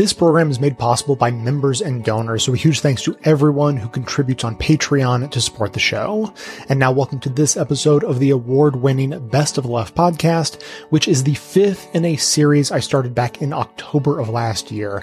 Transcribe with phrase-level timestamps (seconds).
[0.00, 3.76] This program is made possible by members and donors, so a huge thanks to everyone
[3.76, 6.32] who contributes on Patreon to support the show.
[6.70, 11.22] And now welcome to this episode of the award-winning Best of Left podcast, which is
[11.22, 15.02] the fifth in a series I started back in October of last year.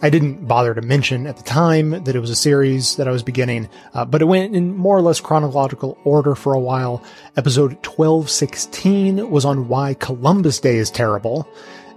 [0.00, 3.10] I didn't bother to mention at the time that it was a series that I
[3.10, 7.02] was beginning, uh, but it went in more or less chronological order for a while.
[7.36, 11.46] Episode 1216 was on why Columbus Day is terrible.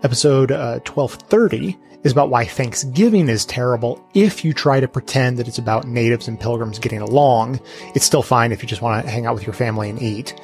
[0.04, 5.47] Episode uh, 1230 is about why Thanksgiving is terrible if you try to pretend that
[5.47, 7.59] it's about natives and pilgrims getting along.
[7.96, 10.39] It's still fine if you just want to hang out with your family and eat.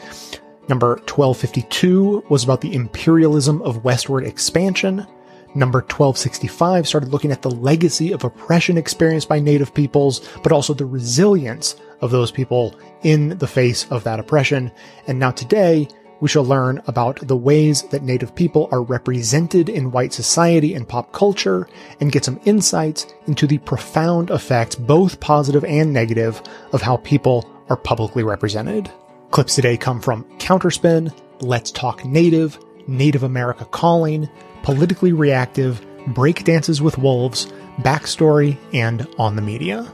[0.70, 5.08] Number 1252 was about the imperialism of westward expansion.
[5.56, 10.74] Number 1265 started looking at the legacy of oppression experienced by native peoples, but also
[10.74, 14.72] the resilience of those people in the face of that oppression.
[15.08, 15.88] And now today,
[16.20, 20.88] we shall learn about the ways that Native people are represented in white society and
[20.88, 21.68] pop culture,
[22.00, 26.42] and get some insights into the profound effects, both positive and negative,
[26.74, 28.92] of how people are publicly represented.
[29.32, 32.58] Clips today come from Counterspin, Let's Talk Native,
[32.88, 34.30] Native America Calling,
[34.64, 37.48] Politically Reactive, Break Dances with Wolves,
[37.80, 39.92] Backstory, and On the Media.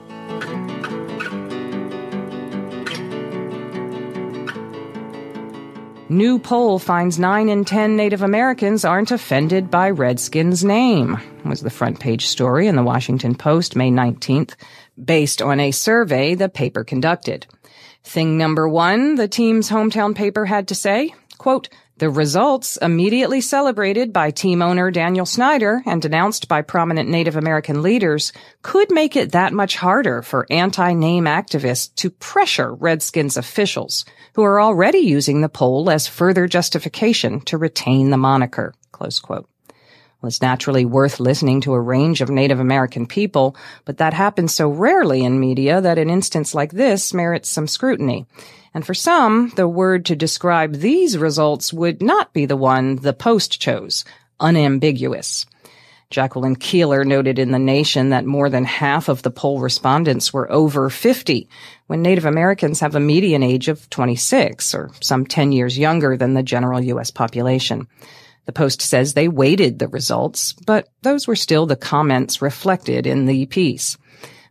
[6.13, 11.71] New poll finds 9 in 10 Native Americans aren't offended by Redskins' name, was the
[11.71, 14.53] front page story in the Washington Post May 19th,
[15.03, 17.47] based on a survey the paper conducted.
[18.03, 24.11] Thing number one, the team's hometown paper had to say, quote, the results, immediately celebrated
[24.11, 29.33] by team owner Daniel Snyder and denounced by prominent Native American leaders, could make it
[29.33, 35.49] that much harder for anti-name activists to pressure Redskins officials, who are already using the
[35.49, 38.73] poll as further justification to retain the moniker.
[38.91, 39.47] Close quote.
[40.21, 44.55] Well, it's naturally worth listening to a range of Native American people, but that happens
[44.55, 48.25] so rarely in media that an instance like this merits some scrutiny.
[48.73, 53.13] And for some, the word to describe these results would not be the one the
[53.13, 54.03] Post chose,
[54.39, 55.45] unambiguous.
[56.09, 60.51] Jacqueline Keeler noted in The Nation that more than half of the poll respondents were
[60.51, 61.49] over 50,
[61.87, 66.35] when Native Americans have a median age of 26, or some 10 years younger than
[66.35, 67.09] the general U.S.
[67.09, 67.87] population.
[68.45, 73.25] The Post says they weighted the results, but those were still the comments reflected in
[73.25, 73.97] the piece.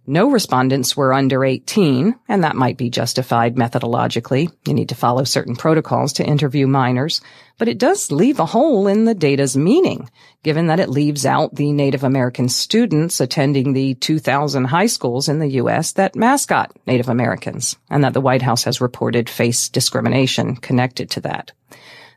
[0.07, 4.51] No respondents were under 18, and that might be justified methodologically.
[4.67, 7.21] You need to follow certain protocols to interview minors,
[7.57, 10.11] but it does leave a hole in the data's meaning,
[10.43, 15.39] given that it leaves out the Native American students attending the 2,000 high schools in
[15.39, 15.93] the U.S.
[15.93, 21.21] that mascot Native Americans, and that the White House has reported face discrimination connected to
[21.21, 21.53] that.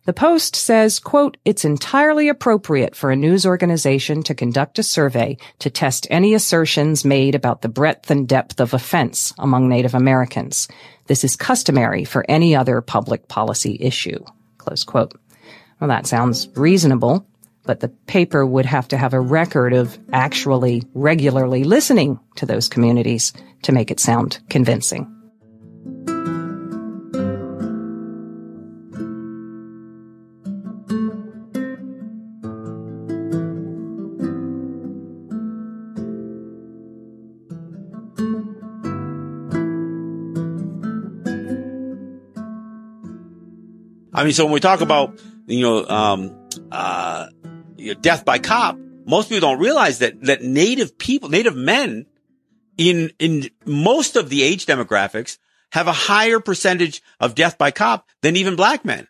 [0.05, 5.38] The Post says, quote, it's entirely appropriate for a news organization to conduct a survey
[5.57, 10.67] to test any assertions made about the breadth and depth of offense among Native Americans.
[11.07, 14.23] This is customary for any other public policy issue.
[14.59, 15.19] Close quote.
[15.79, 17.25] Well, that sounds reasonable,
[17.63, 22.69] but the paper would have to have a record of actually regularly listening to those
[22.69, 23.33] communities
[23.63, 25.11] to make it sound convincing.
[44.15, 47.27] I mean, so when we talk about, you know, um, uh,
[47.99, 52.05] death by cop, most people don't realize that, that native people, native men
[52.77, 55.37] in, in most of the age demographics
[55.73, 59.05] have a higher percentage of death by cop than even black men.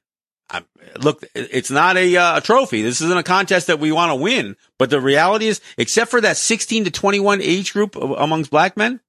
[0.50, 0.66] I'm,
[1.00, 2.82] look, it's not a, uh, a trophy.
[2.82, 6.22] This isn't a contest that we want to win, but the reality is, except for
[6.22, 9.00] that 16 to 21 age group amongst black men,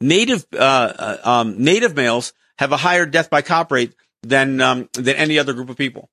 [0.00, 3.94] native, uh, uh, um, native males have a higher death by cop rate
[4.28, 6.10] than um, than any other group of people.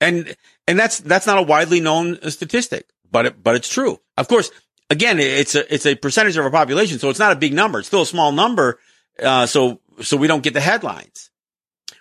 [0.00, 0.36] And
[0.66, 3.98] and that's that's not a widely known statistic, but it, but it's true.
[4.16, 4.50] Of course,
[4.90, 7.80] again, it's a it's a percentage of our population, so it's not a big number.
[7.80, 8.78] It's still a small number.
[9.20, 11.30] Uh, so so we don't get the headlines.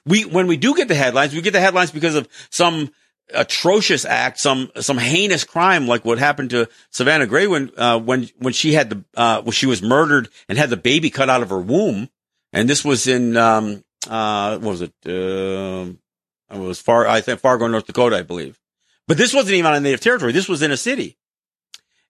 [0.05, 2.91] We when we do get the headlines, we get the headlines because of some
[3.33, 8.29] atrocious act, some some heinous crime like what happened to Savannah Gray when uh, when
[8.37, 11.41] when she had the uh, when she was murdered and had the baby cut out
[11.41, 12.09] of her womb,
[12.53, 14.93] and this was in um, uh, what was it?
[15.05, 15.93] Uh,
[16.49, 18.59] it was far, I think Fargo, North Dakota, I believe.
[19.07, 20.31] But this wasn't even on a native territory.
[20.31, 21.17] This was in a city.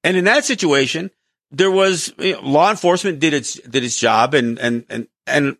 [0.04, 1.12] And in that situation,
[1.52, 5.58] there was you know, law enforcement did its, did its job and, and, and, and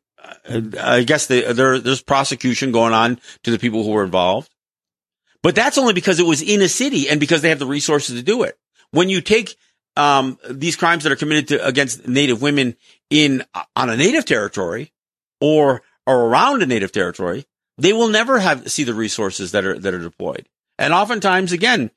[0.48, 4.50] uh, I guess the, there, there's prosecution going on to the people who were involved.
[5.44, 8.16] But that's only because it was in a city and because they have the resources
[8.16, 8.58] to do it.
[8.92, 9.56] when you take
[9.96, 12.76] um, these crimes that are committed to, against Native women
[13.10, 13.44] in
[13.76, 14.94] on a Native territory
[15.42, 17.46] or or around a Native territory,
[17.78, 20.48] they will never have see the resources that are that are deployed.
[20.80, 21.92] And oftentimes, again,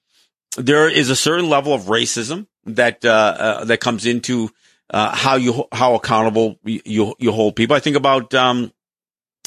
[0.56, 4.50] there is a certain level of racism that uh, uh, that comes into
[4.90, 7.76] uh, how you how accountable you you hold people.
[7.76, 8.72] I think about um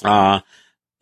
[0.04, 0.40] uh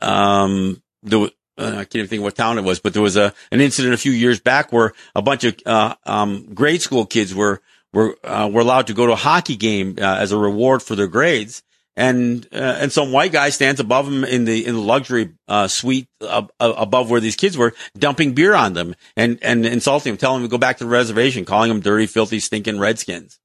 [0.02, 3.34] um the uh, I can't even think what town it was, but there was a
[3.52, 7.36] an incident a few years back where a bunch of uh, um, grade school kids
[7.36, 7.62] were
[7.94, 10.96] were uh, were allowed to go to a hockey game uh, as a reward for
[10.96, 11.62] their grades,
[11.96, 15.68] and uh, and some white guy stands above him in the in the luxury uh,
[15.68, 16.08] suite
[16.60, 20.50] above where these kids were, dumping beer on them and and insulting them, telling them
[20.50, 23.40] to go back to the reservation, calling them dirty, filthy, stinking redskins,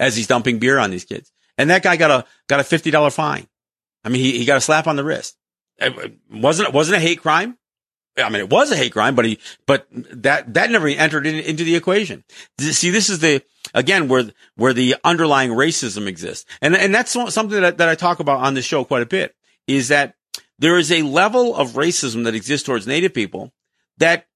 [0.00, 1.30] as he's dumping beer on these kids.
[1.56, 3.46] And that guy got a got a fifty dollar fine.
[4.04, 5.36] I mean, he, he got a slap on the wrist.
[5.78, 7.58] It wasn't wasn't a hate crime.
[8.16, 11.36] I mean, it was a hate crime, but he, but that, that never entered in,
[11.36, 12.24] into the equation.
[12.58, 13.42] See, this is the,
[13.74, 16.44] again, where, where the underlying racism exists.
[16.60, 19.34] And, and that's something that, that I talk about on the show quite a bit
[19.66, 20.14] is that
[20.58, 23.52] there is a level of racism that exists towards Native people
[23.98, 24.26] that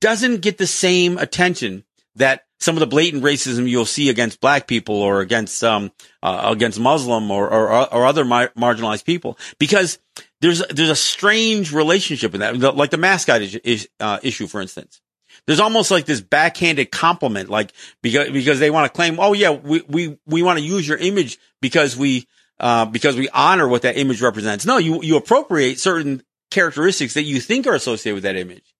[0.00, 1.84] doesn't get the same attention
[2.16, 5.92] that some of the blatant racism you'll see against black people or against um
[6.22, 9.98] uh, against Muslim or or, or other mar- marginalized people because
[10.40, 14.60] there's there's a strange relationship in that like the mascot is, is, uh, issue for
[14.60, 15.00] instance
[15.46, 19.50] there's almost like this backhanded compliment like because because they want to claim oh yeah
[19.50, 22.26] we we we want to use your image because we
[22.60, 27.22] uh because we honor what that image represents no you you appropriate certain characteristics that
[27.22, 28.74] you think are associated with that image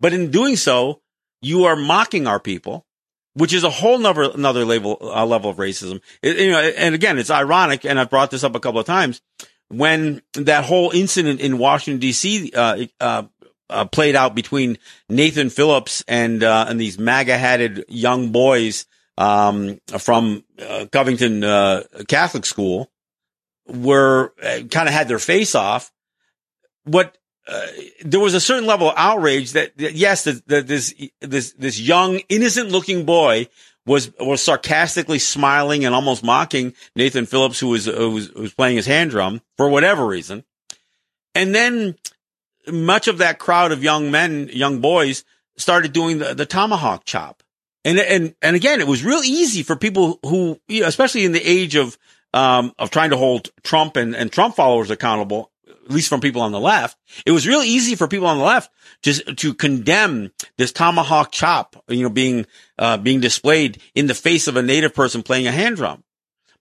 [0.00, 1.00] but in doing so
[1.40, 2.86] you are mocking our people
[3.38, 6.00] which is a whole nother, another level, uh, level of racism.
[6.22, 8.86] It, you know, and again, it's ironic, and I've brought this up a couple of
[8.86, 9.22] times,
[9.68, 12.52] when that whole incident in Washington D.C.
[12.54, 12.84] Uh,
[13.70, 14.78] uh, uh, played out between
[15.08, 18.86] Nathan Phillips and uh, and these MAGA hatted young boys
[19.16, 21.42] um, from uh, Covington
[22.06, 22.90] Catholic School,
[23.66, 25.92] were kind of had their face off.
[26.84, 27.18] What
[27.48, 27.66] uh,
[28.04, 31.80] there was a certain level of outrage that, that yes, that, that this, this, this
[31.80, 33.48] young, innocent looking boy
[33.86, 38.52] was, was sarcastically smiling and almost mocking Nathan Phillips, who was, who was, who was
[38.52, 40.44] playing his hand drum for whatever reason.
[41.34, 41.96] And then
[42.72, 45.24] much of that crowd of young men, young boys
[45.56, 47.42] started doing the, the tomahawk chop.
[47.84, 51.74] And, and, and again, it was real easy for people who, especially in the age
[51.74, 51.96] of,
[52.34, 55.50] um, of trying to hold Trump and, and Trump followers accountable
[55.88, 58.44] at least from people on the left, it was real easy for people on the
[58.44, 58.70] left
[59.02, 62.46] to to condemn this tomahawk chop, you know, being
[62.78, 66.04] uh, being displayed in the face of a native person playing a hand drum.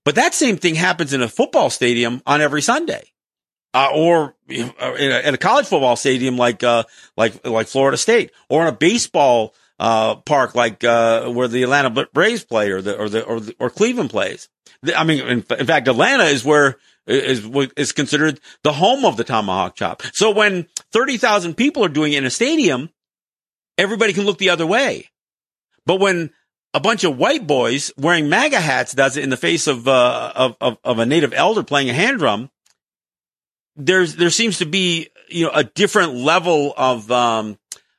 [0.05, 3.11] But that same thing happens in a football stadium on every Sunday,
[3.73, 6.83] uh, or in a, in a, college football stadium like uh,
[7.15, 12.07] like like Florida State, or in a baseball uh, park like uh, where the Atlanta
[12.13, 14.49] Braves play, or the or the or, the, or Cleveland plays.
[14.95, 16.77] I mean, in, in fact, Atlanta is where
[17.07, 20.03] is is considered the home of the tomahawk chop.
[20.13, 22.89] So when 30,000 people are doing it in a stadium,
[23.77, 25.09] everybody can look the other way.
[25.85, 26.31] But when
[26.73, 30.33] a bunch of white boys wearing MAGA hats does it in the face of, uh,
[30.35, 32.49] of, of, of a native elder playing a hand drum,
[33.77, 37.57] there's, there seems to be, you know, a different level of, um,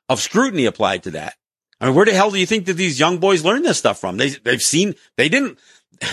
[0.09, 1.35] of scrutiny applied to that.
[1.81, 4.01] I mean, where the hell do you think that these young boys learn this stuff
[4.01, 4.17] from?
[4.17, 5.59] They, they've seen, they didn't,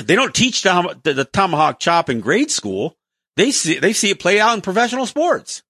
[0.04, 2.96] they don't teach the, the, the tomahawk chop in grade school.
[3.36, 5.64] They see, they see it play out in professional sports.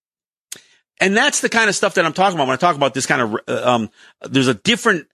[0.99, 3.05] And that's the kind of stuff that I'm talking about when I talk about this
[3.05, 3.89] kind of, uh, um,
[4.21, 5.07] there's a different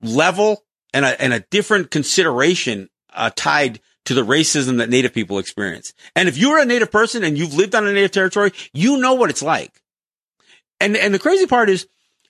[0.00, 0.64] level
[0.94, 5.92] and a, and a different consideration, uh, tied to the racism that native people experience.
[6.16, 9.14] And if you're a native person and you've lived on a native territory, you know
[9.14, 9.80] what it's like.
[10.80, 11.86] And, and the crazy part is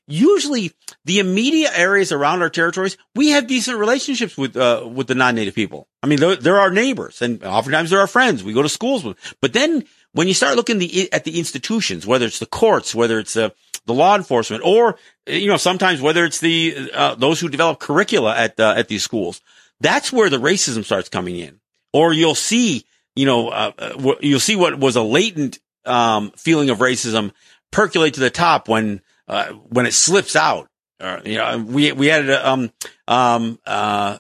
[0.07, 0.73] usually
[1.05, 5.55] the immediate areas around our territories, we have decent relationships with, uh, with the non-native
[5.55, 5.89] people.
[6.03, 8.45] I mean, they're, they're, our neighbors and oftentimes they're our friends.
[8.45, 12.07] We go to schools with, but then when you start looking the, at the institutions,
[12.07, 13.51] whether it's the courts, whether it's uh,
[13.87, 18.37] the law enforcement, or, you know, sometimes whether it's the, uh, those who develop curricula
[18.37, 19.41] at, uh, at these schools,
[19.81, 21.61] that's where the racism starts coming in.
[21.93, 22.85] Or you'll see,
[23.15, 27.33] you know, uh, uh, you'll see what was a latent, um, feeling of racism
[27.71, 30.69] percolate to the top when, uh, when it slips out.
[31.01, 32.71] Uh, you know, we we had um
[33.09, 34.19] um uh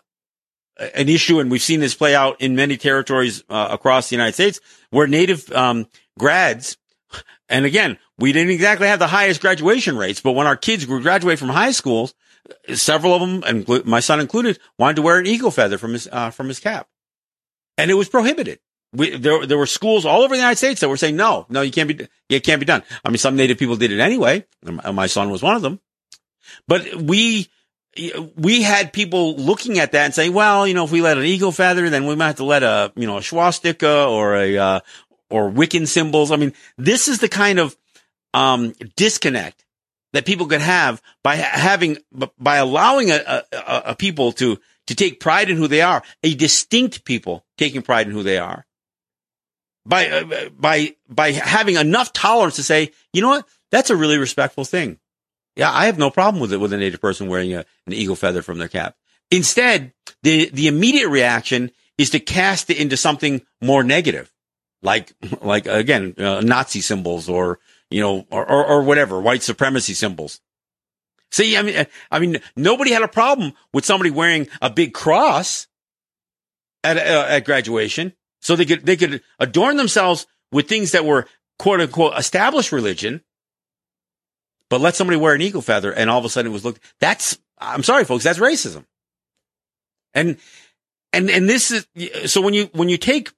[0.79, 4.33] an issue, and we've seen this play out in many territories uh, across the United
[4.33, 4.61] States,
[4.91, 5.87] where native um,
[6.19, 6.76] grads,
[7.49, 11.38] and again, we didn't exactly have the highest graduation rates, but when our kids graduate
[11.38, 12.14] from high schools,
[12.75, 16.09] several of them, and my son included, wanted to wear an eagle feather from his
[16.11, 16.88] uh, from his cap,
[17.79, 18.59] and it was prohibited.
[18.95, 21.62] We, there, there were schools all over the United States that were saying, no, no,
[21.62, 22.83] you can't be, it can't be done.
[23.02, 24.45] I mean, some native people did it anyway.
[24.62, 25.81] My son was one of them,
[26.69, 27.49] but we,
[28.37, 31.25] we had people looking at that and saying, well, you know, if we let an
[31.25, 34.59] eagle feather, then we might have to let a, you know, a swastika or a,
[34.59, 34.81] uh,
[35.31, 36.31] or Wiccan symbols.
[36.31, 37.75] I mean, this is the kind of,
[38.35, 39.64] um, disconnect
[40.12, 41.97] that people could have by having,
[42.38, 46.35] by allowing a, a, a people to, to take pride in who they are, a
[46.35, 48.66] distinct people taking pride in who they are.
[49.85, 53.49] By, uh, by, by having enough tolerance to say, you know what?
[53.71, 54.99] That's a really respectful thing.
[55.57, 58.16] Yeah, I have no problem with it with a native person wearing a, an eagle
[58.16, 58.97] feather from their cap.
[59.31, 59.92] Instead,
[60.23, 64.33] the, the immediate reaction is to cast it into something more negative,
[64.83, 67.59] like, like again, uh, Nazi symbols or,
[67.90, 70.40] you know, or, or, or, whatever, white supremacy symbols.
[71.31, 75.66] See, I mean, I mean, nobody had a problem with somebody wearing a big cross
[76.85, 78.12] at, uh, at graduation.
[78.41, 81.27] So they could, they could adorn themselves with things that were
[81.59, 83.23] quote unquote established religion
[84.73, 86.83] but let somebody wear an eagle feather and all of a sudden it was looked,
[86.99, 88.87] that's, I'm sorry, folks, that's racism.
[90.15, 90.39] And,
[91.12, 91.87] and, and this is,
[92.33, 93.31] so when you, when you take,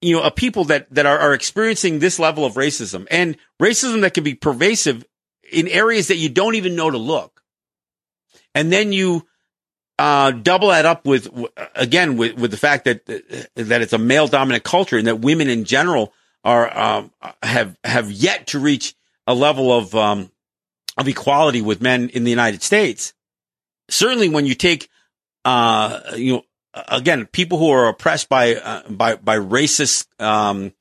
[0.00, 4.02] you know, a people that, that are, are experiencing this level of racism and racism
[4.02, 5.04] that can be pervasive
[5.50, 7.42] in areas that you don't even know to look.
[8.54, 9.26] And then you,
[9.98, 11.28] uh, double that up with,
[11.74, 13.06] again, with, with the fact that,
[13.54, 16.12] that it's a male dominant culture and that women in general
[16.44, 17.10] are, um,
[17.42, 18.94] have, have yet to reach
[19.26, 20.30] a level of, um,
[20.98, 23.14] of equality with men in the United States.
[23.88, 24.88] Certainly when you take,
[25.44, 26.42] uh, you know,
[26.88, 30.72] again, people who are oppressed by, uh, by, by racist, um,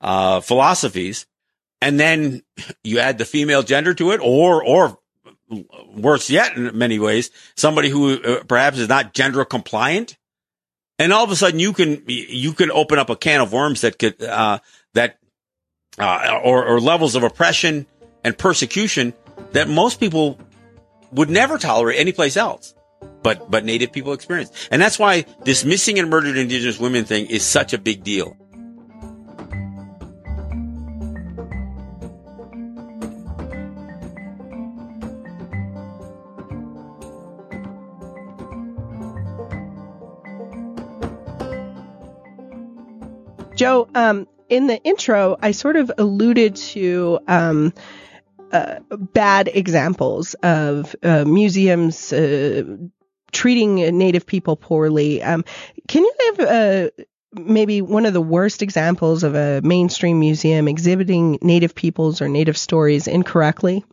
[0.00, 1.26] uh, philosophies,
[1.80, 2.42] and then
[2.82, 4.98] you add the female gender to it, or, or
[5.94, 10.16] worse yet, in many ways, somebody who uh, perhaps is not gender compliant.
[10.98, 13.82] And all of a sudden you can, you can open up a can of worms
[13.82, 14.58] that could, uh,
[14.94, 15.18] that,
[15.98, 17.86] uh, or, or levels of oppression
[18.24, 19.12] and persecution
[19.52, 20.38] that most people
[21.12, 22.74] would never tolerate anyplace else.
[23.22, 24.68] But, but native people experience.
[24.70, 28.36] And that's why this missing and murdered indigenous women thing is such a big deal.
[43.56, 47.72] Joe, um, in the intro, I sort of alluded to um,
[48.52, 52.62] uh, bad examples of uh, museums uh,
[53.32, 55.22] treating Native people poorly.
[55.22, 55.44] Um,
[55.88, 56.88] can you give uh,
[57.32, 62.58] maybe one of the worst examples of a mainstream museum exhibiting Native peoples or Native
[62.58, 63.84] stories incorrectly?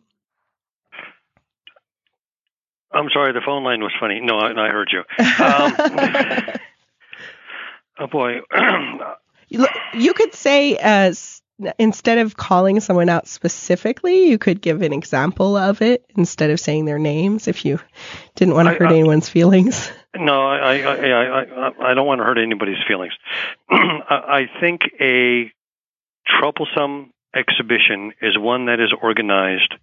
[2.92, 4.20] I'm sorry, the phone line was funny.
[4.20, 5.00] No, I, I heard you.
[5.42, 5.74] Um,
[7.98, 8.40] oh boy.
[9.94, 11.42] you could say as
[11.78, 16.58] instead of calling someone out specifically, you could give an example of it instead of
[16.58, 17.78] saying their names if you
[18.34, 19.90] didn't want to hurt I, anyone's feelings.
[20.16, 23.12] No, I, I, I, I, I don't want to hurt anybody's feelings.
[23.70, 25.52] I think a
[26.26, 29.74] troublesome exhibition is one that is organized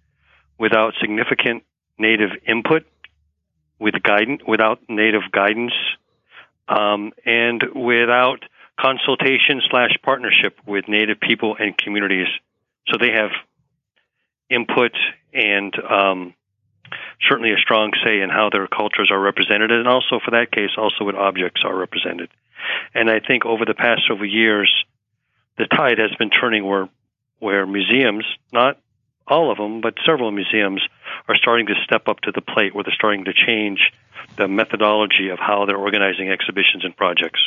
[0.58, 1.64] without significant
[1.98, 2.84] native input,
[3.78, 5.72] with guidance, without native guidance,
[6.68, 8.44] um, and without
[8.78, 12.28] consultation slash partnership with Native people and communities,
[12.88, 13.30] so they have
[14.50, 14.92] input
[15.32, 16.34] and um,
[17.28, 20.70] certainly a strong say in how their cultures are represented, and also for that case,
[20.76, 22.28] also what objects are represented.
[22.94, 24.70] And I think over the past several years,
[25.58, 26.88] the tide has been turning where
[27.38, 28.78] where museums, not
[29.26, 30.80] all of them, but several museums,
[31.28, 33.90] are starting to step up to the plate, where they're starting to change
[34.36, 37.40] the methodology of how they're organizing exhibitions and projects.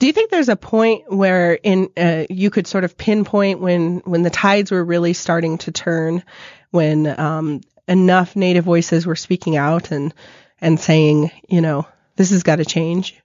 [0.00, 3.98] Do you think there's a point where in uh, you could sort of pinpoint when
[4.06, 6.24] when the tides were really starting to turn,
[6.70, 10.14] when um, enough Native voices were speaking out and
[10.58, 13.20] and saying, you know, this has got to change?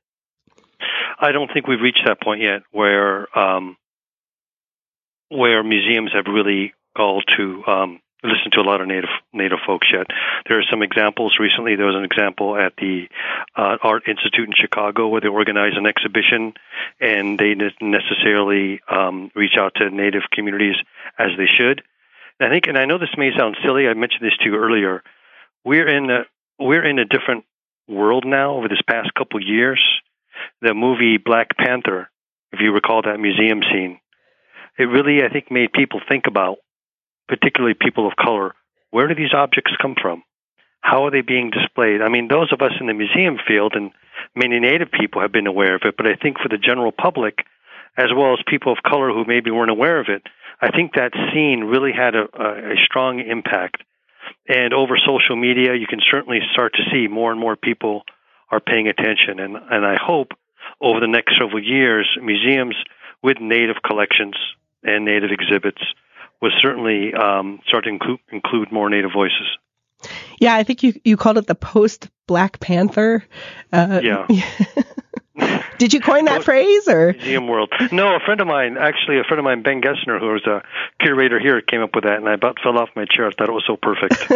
[1.18, 3.78] I don't think we've reached that point yet, where um,
[5.30, 9.88] where museums have really called to um, listened to a lot of native native folks
[9.92, 10.08] yet.
[10.48, 11.76] There are some examples recently.
[11.76, 13.08] There was an example at the
[13.56, 16.54] uh, Art Institute in Chicago where they organized an exhibition,
[17.00, 20.76] and they didn't necessarily um, reach out to native communities
[21.18, 21.84] as they should.
[22.40, 23.88] I think, and I know this may sound silly.
[23.88, 25.04] I mentioned this to you earlier.
[25.64, 26.26] We're in a
[26.60, 27.46] we're in a different
[27.88, 28.56] world now.
[28.56, 29.82] Over this past couple years,
[30.62, 32.10] the movie Black Panther,
[32.52, 34.00] if you recall that museum scene,
[34.78, 36.58] it really I think made people think about
[37.28, 38.54] particularly people of color,
[38.92, 40.24] where do these objects come from?
[40.82, 42.02] How are they being displayed?
[42.02, 43.92] I mean, those of us in the museum field and
[44.36, 47.40] many Native people have been aware of it, but I think for the general public,
[47.98, 50.22] as well as people of color who maybe weren't aware of it,
[50.62, 53.84] I think that scene really had a, a, strong impact
[54.48, 58.04] And over social media, you can certainly start to see more and more people
[58.52, 59.40] are paying attention.
[59.40, 60.32] And, and I hope
[60.82, 62.76] over the next several years, museums
[63.24, 64.36] with native collections
[64.84, 65.82] and native exhibits
[66.42, 69.48] will certainly um, start to include, include more native voices.
[70.40, 73.24] Yeah, I think you, you called it the post Black Panther.
[73.72, 74.28] Uh, yeah.
[75.78, 77.70] Did you coin that phrase or museum world?
[77.92, 80.64] No, a friend of mine, actually, a friend of mine, Ben Gessner, who was a
[81.02, 83.28] curator here, came up with that, and I about fell off my chair.
[83.28, 84.32] I thought it was so perfect.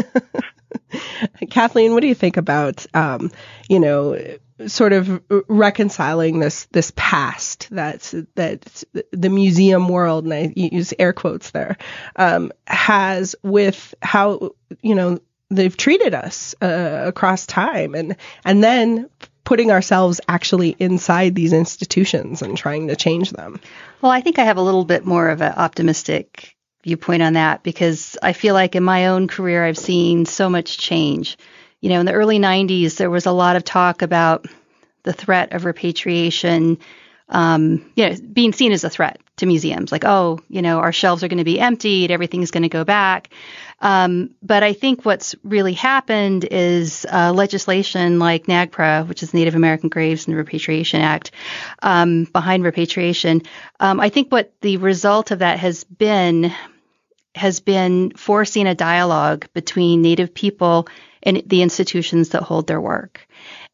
[1.49, 3.31] Kathleen, what do you think about, um,
[3.69, 4.19] you know,
[4.67, 11.13] sort of reconciling this this past that that the museum world, and I use air
[11.13, 11.77] quotes there,
[12.15, 14.51] um, has with how
[14.81, 19.09] you know they've treated us uh, across time, and and then
[19.43, 23.59] putting ourselves actually inside these institutions and trying to change them.
[24.01, 27.63] Well, I think I have a little bit more of an optimistic viewpoint on that
[27.63, 31.37] because I feel like in my own career I've seen so much change.
[31.81, 34.45] You know, in the early 90s, there was a lot of talk about
[35.03, 36.77] the threat of repatriation,
[37.29, 39.91] um, you know, being seen as a threat to museums.
[39.91, 42.83] Like, oh, you know, our shelves are going to be emptied, everything's going to go
[42.83, 43.29] back.
[43.81, 49.55] Um, but I think what's really happened is uh, legislation like NAGPRA, which is Native
[49.55, 51.31] American Graves and Repatriation Act,
[51.81, 53.43] um, behind repatriation.
[53.79, 56.53] Um, I think what the result of that has been
[57.35, 60.87] has been forcing a dialogue between Native people
[61.21, 63.27] and the institutions that hold their work.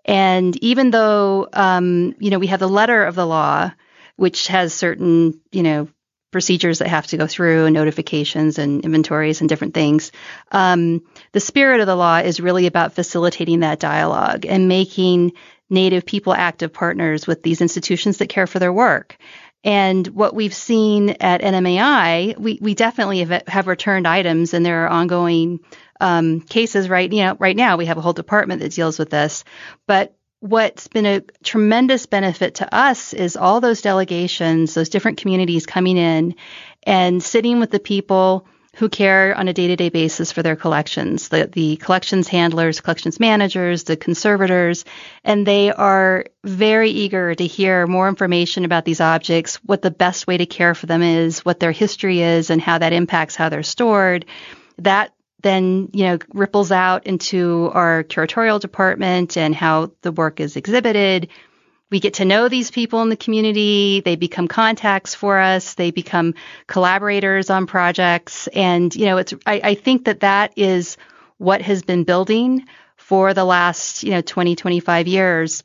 [0.04, 3.72] And even though, um, you know, we have the letter of the law,
[4.18, 5.88] which has certain, you know,
[6.32, 10.12] procedures that have to go through and notifications and inventories and different things.
[10.52, 15.32] Um, the spirit of the law is really about facilitating that dialogue and making
[15.70, 19.18] Native people active partners with these institutions that care for their work.
[19.66, 24.86] And what we've seen at NMAI, we, we definitely have, have returned items, and there
[24.86, 25.60] are ongoing
[26.00, 27.76] um, cases right you know right now.
[27.76, 29.44] We have a whole department that deals with this,
[29.88, 35.66] but what's been a tremendous benefit to us is all those delegations, those different communities
[35.66, 36.36] coming in
[36.84, 41.48] and sitting with the people who care on a day-to-day basis for their collections, the,
[41.52, 44.84] the collections handlers, collections managers, the conservators,
[45.24, 50.28] and they are very eager to hear more information about these objects, what the best
[50.28, 53.48] way to care for them is, what their history is, and how that impacts how
[53.48, 54.26] they're stored.
[54.80, 60.58] That then you know ripples out into our curatorial department and how the work is
[60.58, 61.30] exhibited.
[61.96, 64.02] We get to know these people in the community.
[64.02, 65.76] They become contacts for us.
[65.76, 66.34] They become
[66.68, 68.48] collaborators on projects.
[68.48, 70.98] And, you know, it's, I, I think that that is
[71.38, 72.66] what has been building
[72.98, 75.64] for the last, you know, 20, 25 years.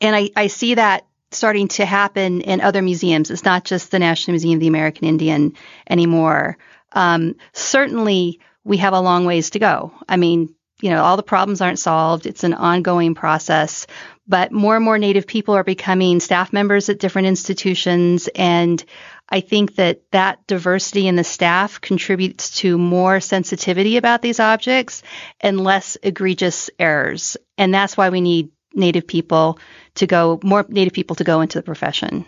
[0.00, 3.30] And I, I see that starting to happen in other museums.
[3.30, 5.52] It's not just the National Museum of the American Indian
[5.88, 6.58] anymore.
[6.90, 9.92] Um, certainly, we have a long ways to go.
[10.08, 12.26] I mean, you know, all the problems aren't solved.
[12.26, 13.86] It's an ongoing process,
[14.26, 18.28] but more and more Native people are becoming staff members at different institutions.
[18.34, 18.82] And
[19.28, 25.02] I think that that diversity in the staff contributes to more sensitivity about these objects
[25.40, 27.36] and less egregious errors.
[27.58, 29.58] And that's why we need Native people
[29.96, 32.26] to go, more Native people to go into the profession.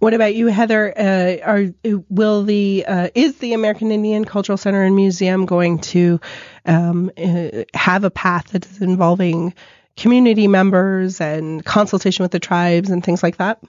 [0.00, 0.92] What about you, Heather?
[0.96, 1.64] Uh, are
[2.08, 6.20] will the uh, is the American Indian Cultural Center and Museum going to
[6.64, 9.54] um, uh, have a path that is involving
[9.96, 13.62] community members and consultation with the tribes and things like that?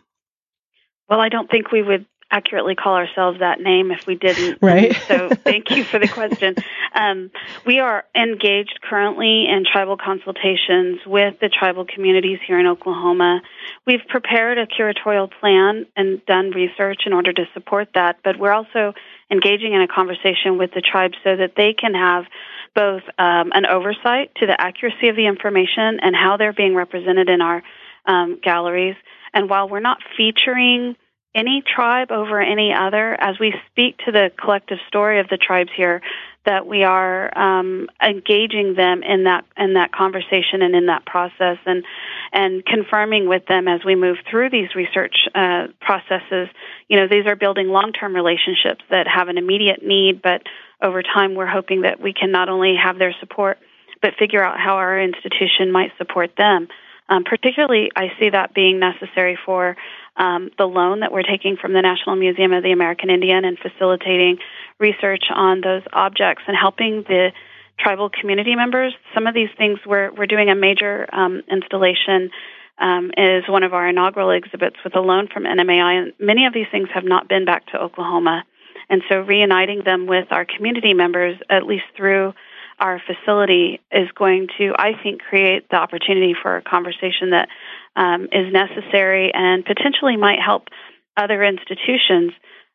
[1.10, 4.62] Well, I don't think we would accurately call ourselves that name if we didn't.
[4.68, 4.94] Right.
[5.08, 6.56] so thank you for the question.
[6.94, 7.32] Um,
[7.66, 13.42] we are engaged currently in tribal consultations with the tribal communities here in Oklahoma.
[13.86, 18.52] We've prepared a curatorial plan and done research in order to support that, but we're
[18.52, 18.94] also
[19.32, 22.26] engaging in a conversation with the tribes so that they can have
[22.76, 27.30] both um, an oversight to the accuracy of the information and how they're being represented
[27.30, 27.64] in our
[28.06, 28.96] um, galleries.
[29.34, 30.96] And while we're not featuring
[31.36, 35.70] any tribe over any other as we speak to the collective story of the tribes
[35.76, 36.02] here
[36.46, 41.58] that we are um, engaging them in that in that conversation and in that process
[41.66, 41.84] and
[42.32, 46.48] and confirming with them as we move through these research uh, processes
[46.88, 50.42] you know these are building long-term relationships that have an immediate need but
[50.82, 53.58] over time we're hoping that we can not only have their support
[54.02, 56.68] but figure out how our institution might support them
[57.10, 59.78] um, particularly I see that being necessary for
[60.18, 63.58] um, the loan that we're taking from the National Museum of the American Indian and
[63.58, 64.40] facilitating
[64.80, 67.32] research on those objects and helping the
[67.80, 68.94] tribal community members.
[69.14, 72.32] Some of these things we're we're doing a major um, installation
[72.80, 76.54] um, is one of our inaugural exhibits with a loan from NMAI, and many of
[76.54, 78.44] these things have not been back to Oklahoma,
[78.90, 82.34] and so reuniting them with our community members, at least through
[82.80, 87.50] our facility is going to, I think, create the opportunity for a conversation that
[87.96, 90.68] um, is necessary and potentially might help
[91.16, 92.34] other institutions.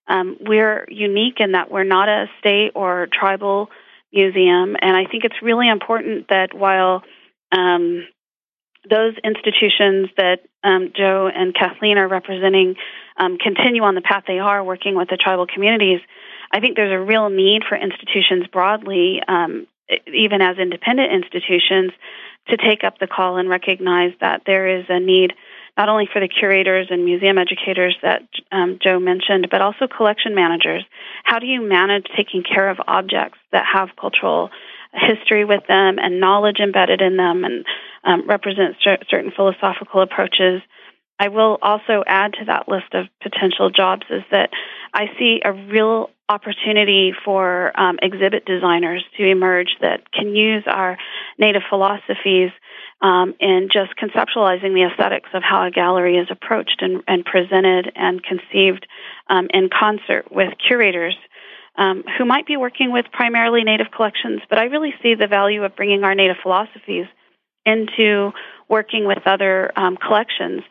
[0.09, 3.71] Um, we're unique in that we're not a state or tribal
[4.13, 7.03] museum, and I think it's really important that while
[7.53, 8.05] um,
[8.89, 12.77] those institutions that um, Joe and Kathleen are representing
[13.17, 16.01] um, continue on the path they are, working with the tribal communities,
[16.53, 19.67] I think there's a real need for institutions broadly, um,
[20.13, 21.93] even as independent institutions,
[22.49, 25.33] to take up the call and recognize that there is a need
[25.77, 30.35] not only for the curators and museum educators that um, Joe mentioned, but also collection
[30.35, 30.85] managers.
[31.25, 34.51] How do you manage taking care of objects that have cultural
[34.93, 37.65] history with them and knowledge embedded in them and
[38.05, 40.63] um, represent certain philosophical approaches?
[41.19, 44.51] I will also add to that list of potential jobs is that
[44.93, 50.99] I see a real opportunity for um, exhibit designers to emerge that can use our
[51.39, 52.51] native philosophies
[53.03, 57.93] um, in just conceptualizing the aesthetics of how a gallery is approached and, and presented
[57.95, 58.87] and conceived
[59.29, 61.17] um, in concert with curators
[61.77, 64.41] um, who might be working with primarily native collections.
[64.49, 67.07] But I really see the value of bringing our native philosophies
[67.65, 68.33] into
[68.69, 70.63] working with other um, collections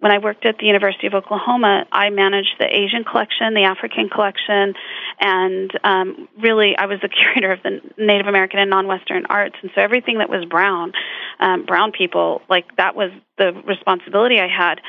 [0.00, 4.08] when I worked at the University of Oklahoma, I managed the Asian collection, the African
[4.08, 4.74] collection,
[5.18, 9.56] and um, really I was the curator of the Native American and non-Western arts.
[9.60, 10.92] And so everything that was brown,
[11.40, 14.80] um, brown people, like that was the responsibility I had.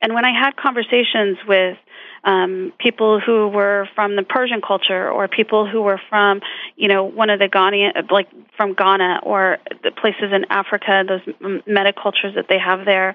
[0.00, 1.76] And when I had conversations with
[2.24, 6.40] um, people who were from the Persian culture or people who were from,
[6.76, 11.60] you know, one of the Ghanaian, like from Ghana or the places in Africa, those
[11.66, 13.14] meta cultures that they have there,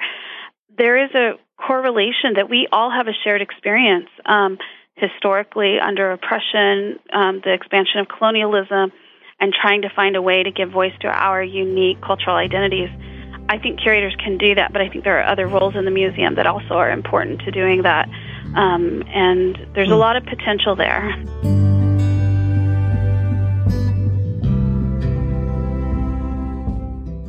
[0.77, 4.57] there is a correlation that we all have a shared experience um,
[4.95, 8.91] historically under oppression, um, the expansion of colonialism,
[9.39, 12.89] and trying to find a way to give voice to our unique cultural identities.
[13.49, 15.91] I think curators can do that, but I think there are other roles in the
[15.91, 18.07] museum that also are important to doing that.
[18.55, 19.99] Um, and there's a hmm.
[19.99, 21.13] lot of potential there.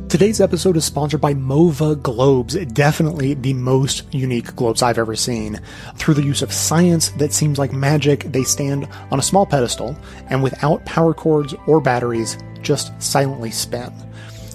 [0.07, 5.59] Today's episode is sponsored by MOVA globes, definitely the most unique globes I've ever seen.
[5.97, 9.97] Through the use of science that seems like magic, they stand on a small pedestal
[10.29, 13.91] and without power cords or batteries, just silently spin.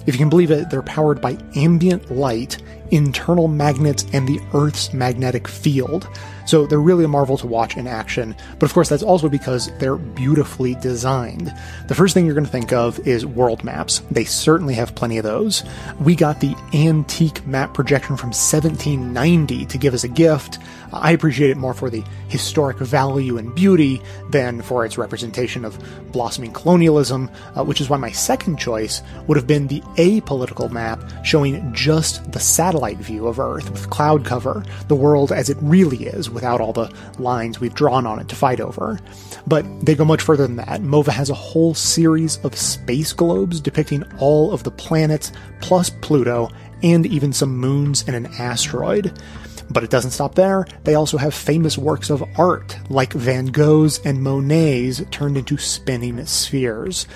[0.05, 2.57] If you can believe it, they're powered by ambient light,
[2.91, 6.07] internal magnets, and the Earth's magnetic field.
[6.45, 9.71] So they're really a marvel to watch in action, but of course that's also because
[9.77, 11.53] they're beautifully designed.
[11.87, 14.01] The first thing you're going to think of is world maps.
[14.11, 15.63] They certainly have plenty of those.
[15.99, 20.57] We got the antique map projection from 1790 to give us a gift.
[20.93, 25.79] I appreciate it more for the historic value and beauty than for its representation of
[26.11, 31.01] blossoming colonialism, uh, which is why my second choice would have been the apolitical map
[31.23, 36.05] showing just the satellite view of Earth with cloud cover, the world as it really
[36.05, 38.99] is without all the lines we've drawn on it to fight over.
[39.47, 40.81] But they go much further than that.
[40.81, 46.49] MOVA has a whole series of space globes depicting all of the planets, plus Pluto,
[46.83, 49.19] and even some moons and an asteroid.
[49.71, 50.67] But it doesn't stop there.
[50.83, 56.25] They also have famous works of art, like Van Gogh's and Monet's, turned into spinning
[56.25, 57.07] spheres.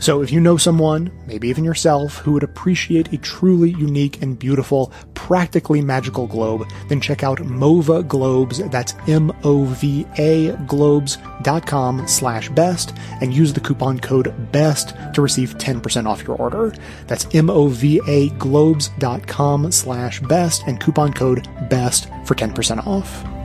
[0.00, 4.38] So if you know someone, maybe even yourself, who would appreciate a truly unique and
[4.38, 13.34] beautiful, practically magical globe, then check out MOVA Globes, that's M-O-V-A globes.com slash best, and
[13.34, 16.74] use the coupon code BEST to receive 10% off your order.
[17.06, 23.39] That's M-O-V-A globes.com slash best and coupon code BEST for 10% off.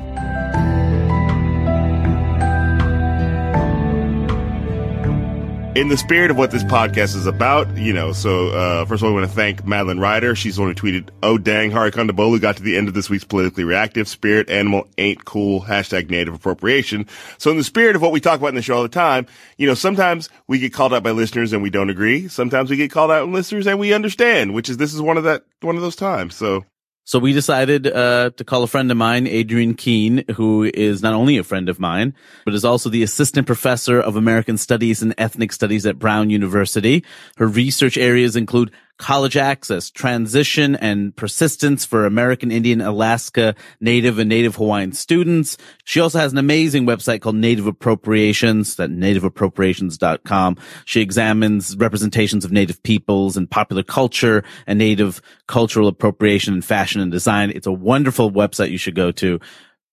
[5.75, 9.07] In the spirit of what this podcast is about, you know, so uh, first of
[9.07, 10.33] all, I want to thank Madeline Ryder.
[10.33, 13.09] She's the one who tweeted, "Oh dang, Hari Kondabolu got to the end of this
[13.09, 14.07] week's politically reactive.
[14.07, 15.61] Spirit animal ain't cool.
[15.61, 17.07] Hashtag native appropriation."
[17.37, 19.27] So in the spirit of what we talk about in the show all the time,
[19.57, 22.29] you know, sometimes we get called out by listeners and we don't agree.
[22.29, 25.17] Sometimes we get called out by listeners and we understand, which is this is one
[25.17, 26.35] of that one of those times.
[26.35, 26.63] So
[27.05, 31.13] so we decided uh, to call a friend of mine, Adrienne Keene, who is not
[31.13, 32.15] only a friend of mine,
[32.45, 37.05] but is also the assistant professor of American Studies and Ethnic Studies at Brown University.
[37.37, 44.29] Her research areas include college access, transition and persistence for American Indian, Alaska Native and
[44.29, 45.57] Native Hawaiian students.
[45.83, 50.57] She also has an amazing website called Native Appropriations, that nativeappropriations.com.
[50.85, 57.01] She examines representations of Native peoples and popular culture and Native cultural appropriation in fashion
[57.01, 57.51] and design.
[57.51, 59.39] It's a wonderful website you should go to.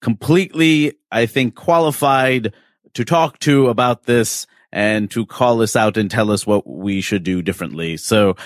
[0.01, 2.53] Completely, I think, qualified
[2.95, 7.01] to talk to about this and to call us out and tell us what we
[7.01, 7.97] should do differently.
[7.97, 8.37] So,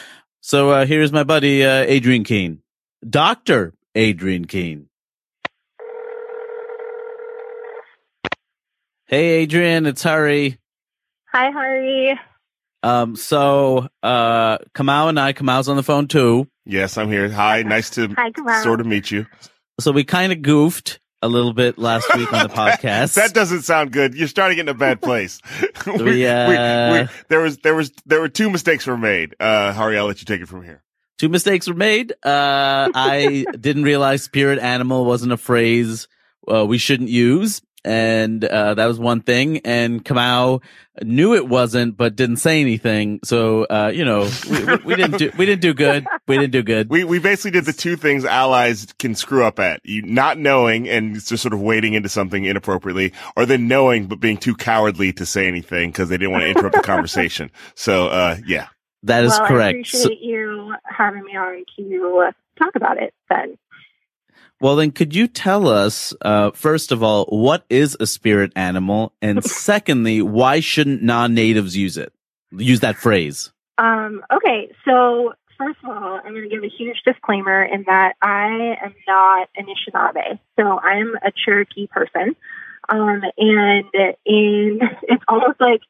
[0.46, 2.60] so uh, here's my buddy uh, Adrienne Keene,
[3.08, 4.88] Doctor Adrienne Keene.
[9.06, 10.58] Hey, Adrienne, it's Hari.
[11.32, 12.20] Hi, Hari.
[12.84, 16.46] Um, so, uh, Kamau and I, Kamau's on the phone too.
[16.64, 17.28] Yes, I'm here.
[17.28, 18.62] Hi, nice to Hi, Kamau.
[18.62, 19.26] sort of meet you.
[19.80, 23.14] So we kind of goofed a little bit last week on the podcast.
[23.14, 24.14] that doesn't sound good.
[24.14, 25.40] You're starting in a bad place.
[25.86, 29.34] we, We, uh, there was, there was, there were two mistakes were made.
[29.40, 30.82] Uh, Hari, I'll let you take it from here.
[31.18, 32.12] Two mistakes were made.
[32.22, 36.08] Uh, I didn't realize spirit animal wasn't a phrase
[36.46, 37.62] uh, we shouldn't use.
[37.86, 39.58] And, uh, that was one thing.
[39.64, 40.62] And Kamau
[41.02, 43.20] knew it wasn't, but didn't say anything.
[43.24, 46.06] So, uh, you know, we, we- we didn't do, we didn't do good.
[46.26, 46.90] We didn't do good.
[46.90, 49.80] We, we basically did the two things allies can screw up at.
[49.84, 54.20] You not knowing and just sort of wading into something inappropriately, or then knowing but
[54.20, 57.50] being too cowardly to say anything because they didn't want to interrupt the conversation.
[57.76, 58.66] So, uh, yeah.
[59.02, 59.70] That is well, I correct.
[59.74, 63.56] appreciate So- you having me on to uh, talk about it then.
[64.60, 69.12] Well, then, could you tell us, uh, first of all, what is a spirit animal?
[69.20, 72.12] And secondly, why shouldn't non natives use it?
[72.52, 73.52] Use that phrase.
[73.78, 78.14] Um, okay, so first of all, I'm going to give a huge disclaimer in that
[78.22, 80.38] I am not an Anishinaabe.
[80.58, 82.36] So I'm a Cherokee person.
[82.88, 83.84] Um, and
[84.24, 85.82] in, it's almost like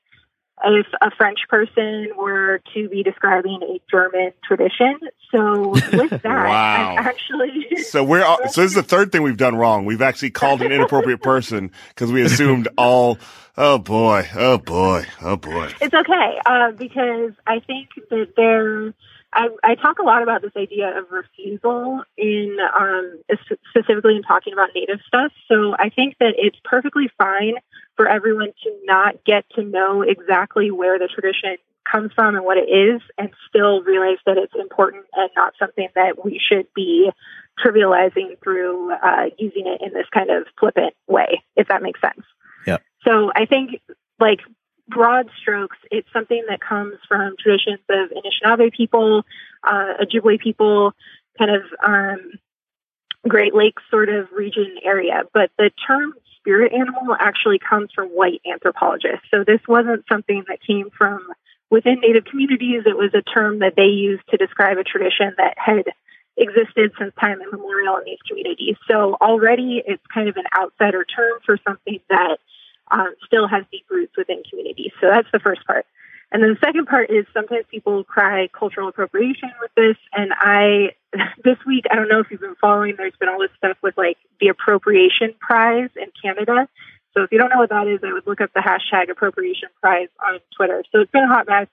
[0.65, 4.99] if a French person were to be describing a German tradition.
[5.31, 6.97] So with that, Wow.
[6.99, 7.67] I'm actually.
[7.87, 9.85] So we're, all, so this is the third thing we've done wrong.
[9.85, 13.19] We've actually called an inappropriate person because we assumed all,
[13.57, 15.73] oh boy, oh boy, oh boy.
[15.81, 18.93] It's okay uh, because I think that there.
[19.37, 23.21] I, I talk a lot about this idea of refusal in um,
[23.69, 25.31] specifically in talking about native stuff.
[25.47, 27.55] So I think that it's perfectly fine
[27.97, 31.57] for everyone to not get to know exactly where the tradition
[31.91, 35.89] comes from and what it is, and still realize that it's important and not something
[35.95, 37.11] that we should be
[37.65, 42.27] trivializing through uh, using it in this kind of flippant way, if that makes sense.
[42.67, 42.83] Yep.
[43.07, 43.81] So I think
[44.19, 44.41] like
[44.89, 49.25] broad strokes, it's something that comes from traditions of Anishinaabe people,
[49.65, 50.93] uh, Ojibwe people,
[51.39, 52.33] kind of um,
[53.29, 55.23] Great Lakes sort of region area.
[55.33, 59.27] But the term spirit animal actually comes from white anthropologists.
[59.35, 61.27] So this wasn't something that came from
[61.71, 62.83] within Native communities.
[62.87, 65.87] It was a term that they used to describe a tradition that had
[66.37, 68.77] existed since time immemorial in these communities.
[68.89, 72.39] So already it's kind of an outsider term for something that
[72.91, 74.93] um, still has deep roots within communities.
[75.01, 75.87] So that's the first part.
[76.33, 79.97] And then the second part is sometimes people cry cultural appropriation with this.
[80.13, 80.95] And I,
[81.45, 83.97] this week, I don't know if you've been following, there's been all this stuff with
[83.97, 86.69] like the appropriation prize in Canada.
[87.15, 89.69] So if you don't know what that is, I would look up the hashtag appropriation
[89.81, 90.85] prize on Twitter.
[90.93, 91.69] So it's been a hot mess.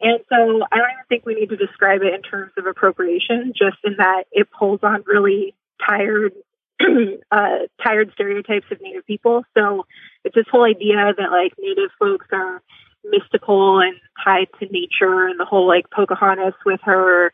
[0.00, 3.52] And so I don't even think we need to describe it in terms of appropriation,
[3.56, 5.54] just in that it pulls on really
[5.86, 6.32] tired,
[7.30, 9.44] uh, tired stereotypes of Native people.
[9.56, 9.86] So
[10.24, 12.62] it's this whole idea that like Native folks are
[13.04, 17.32] mystical and tied to nature, and the whole like Pocahontas with her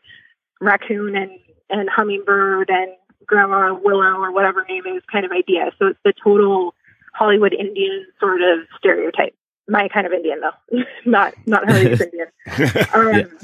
[0.61, 1.31] raccoon and
[1.69, 2.91] and hummingbird and
[3.25, 5.71] Grandma Willow or whatever name is kind of idea.
[5.77, 6.73] So it's the total
[7.13, 9.35] Hollywood Indian sort of stereotype.
[9.67, 12.27] My kind of Indian though, not not Hollywood Indian.
[12.93, 13.39] Um,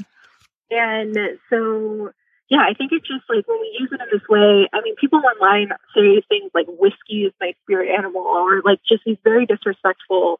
[0.70, 1.16] And
[1.48, 2.10] so,
[2.48, 4.94] yeah, I think it's just like when we use it in this way, I mean,
[5.00, 9.46] people online say things like whiskey is my spirit animal or like just these very
[9.46, 10.38] disrespectful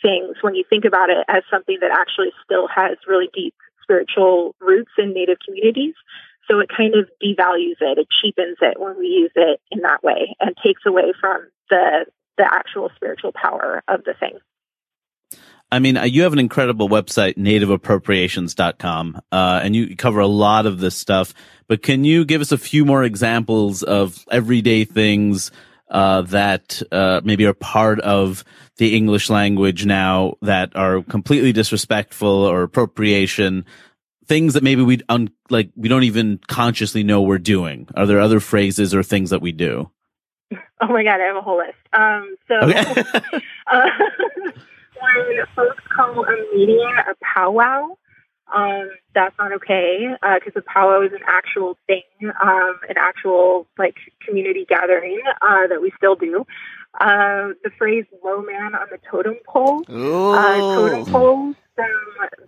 [0.00, 4.54] things when you think about it as something that actually still has really deep spiritual
[4.60, 5.94] roots in Native communities.
[6.48, 10.02] So it kind of devalues it, it cheapens it when we use it in that
[10.02, 12.06] way and takes away from the
[12.38, 14.38] the actual spiritual power of the thing.
[15.70, 20.64] I mean, uh, you have an incredible website, nativeappropriations.com, uh, and you cover a lot
[20.66, 21.34] of this stuff.
[21.66, 25.50] But can you give us a few more examples of everyday things
[25.90, 28.44] uh, that uh, maybe are part of
[28.78, 33.66] the English language now that are completely disrespectful or appropriation?
[34.26, 37.88] Things that maybe we un- like we don't even consciously know we're doing.
[37.94, 39.90] Are there other phrases or things that we do?
[40.80, 41.78] Oh my god, I have a whole list.
[41.92, 43.02] Um, so Okay.
[43.72, 43.88] uh,
[45.00, 47.96] when folks call a meeting a powwow,
[48.54, 53.96] um, that's not okay because a powwow is an actual thing, um, an actual like
[54.26, 56.46] community gathering uh, that we still do.
[56.98, 61.90] Uh, the phrase "low man on the totem pole," uh, totem poles from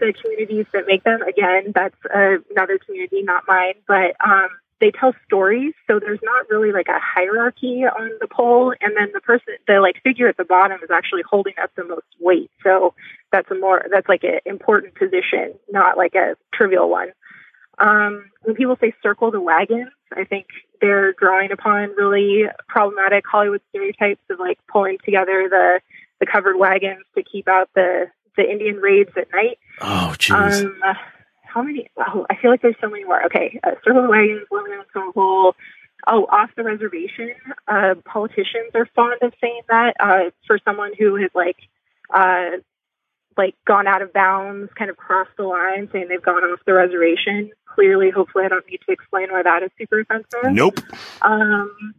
[0.01, 1.21] the communities that make them.
[1.23, 3.75] Again, that's uh, another community, not mine.
[3.87, 4.49] But um,
[4.81, 9.11] they tell stories, so there's not really like a hierarchy on the pole, and then
[9.13, 12.51] the person, the like figure at the bottom is actually holding up the most weight.
[12.63, 12.95] So
[13.31, 17.09] that's a more that's like an important position, not like a trivial one.
[17.79, 20.47] Um, when people say circle the wagons, I think
[20.81, 25.81] they're drawing upon really problematic Hollywood stereotypes of like pulling together the
[26.21, 29.59] the covered wagons to keep out the the Indian raids at night.
[29.81, 30.65] Oh, jeez.
[30.65, 30.81] Um,
[31.53, 31.91] how many?
[31.97, 33.25] Oh, I feel like there's so many more.
[33.27, 35.55] Okay, uh, circle the wagons, women in the hole.
[36.07, 37.35] Oh, off the reservation.
[37.69, 41.57] Uh, politicians are fond of saying that uh, for someone who has like
[42.13, 42.59] uh,
[43.37, 46.73] like gone out of bounds, kind of crossed the line, saying they've gone off the
[46.73, 47.51] reservation.
[47.67, 50.53] Clearly, hopefully, I don't need to explain why that is super offensive.
[50.53, 50.81] Nope.
[51.23, 51.95] Um,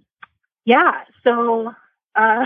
[0.65, 1.03] yeah.
[1.23, 1.73] So,
[2.15, 2.45] uh,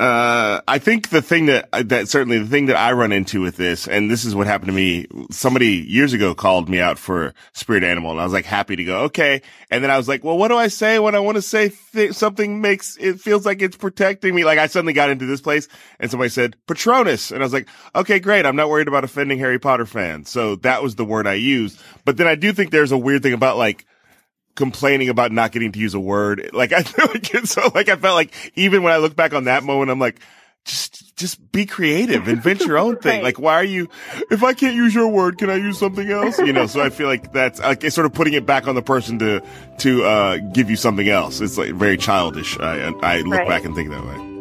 [0.00, 3.56] Uh, I think the thing that that certainly the thing that I run into with
[3.56, 5.06] this, and this is what happened to me.
[5.30, 8.84] Somebody years ago called me out for spirit animal, and I was like happy to
[8.84, 9.42] go okay.
[9.70, 11.72] And then I was like, well, what do I say when I want to say
[11.92, 14.44] th- something makes it feels like it's protecting me?
[14.44, 15.68] Like I suddenly got into this place,
[16.00, 18.46] and somebody said Patronus, and I was like, okay, great.
[18.46, 21.80] I'm not worried about offending Harry Potter fans, so that was the word I used.
[22.06, 23.86] But then I do think there's a weird thing about like
[24.54, 26.50] complaining about not getting to use a word.
[26.52, 29.32] Like I feel like it's so like I felt like even when I look back
[29.34, 30.20] on that moment, I'm like,
[30.64, 33.16] just just be creative, invent your own thing.
[33.16, 33.24] Right.
[33.24, 33.88] Like why are you?
[34.30, 36.38] If I can't use your word, can I use something else?
[36.38, 36.66] You know.
[36.66, 39.18] So I feel like that's like it's sort of putting it back on the person
[39.20, 39.42] to
[39.78, 41.40] to uh, give you something else.
[41.40, 42.58] It's like very childish.
[42.60, 43.48] I I look Right.
[43.48, 44.31] back and think that way.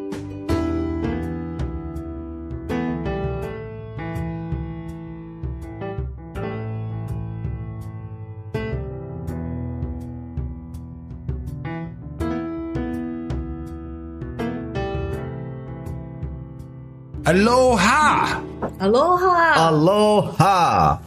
[17.31, 18.43] Aloha.
[18.81, 19.69] Aloha.
[19.69, 20.99] Aloha.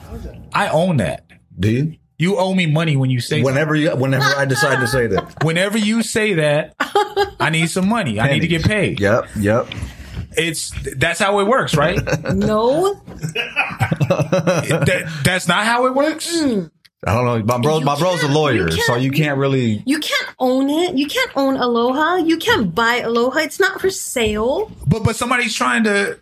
[0.54, 1.24] I own that.
[1.58, 1.96] Do you?
[2.16, 5.44] You owe me money when you say Whenever you, whenever I decide to say that.
[5.44, 6.74] Whenever you say that,
[7.38, 8.20] I need some money.
[8.20, 9.00] I need to get paid.
[9.00, 9.66] Yep, yep.
[10.36, 11.96] It's that's how it works, right?
[12.34, 12.94] No.
[14.04, 16.34] that, that's not how it works.
[16.34, 16.70] Mm.
[17.06, 17.44] I don't know.
[17.44, 19.82] My bro, my bro's a lawyer, so you can't really.
[19.84, 20.96] You can't own it.
[20.96, 22.16] You can't own Aloha.
[22.16, 23.40] You can't buy Aloha.
[23.40, 24.70] It's not for sale.
[24.86, 26.18] But but somebody's trying to.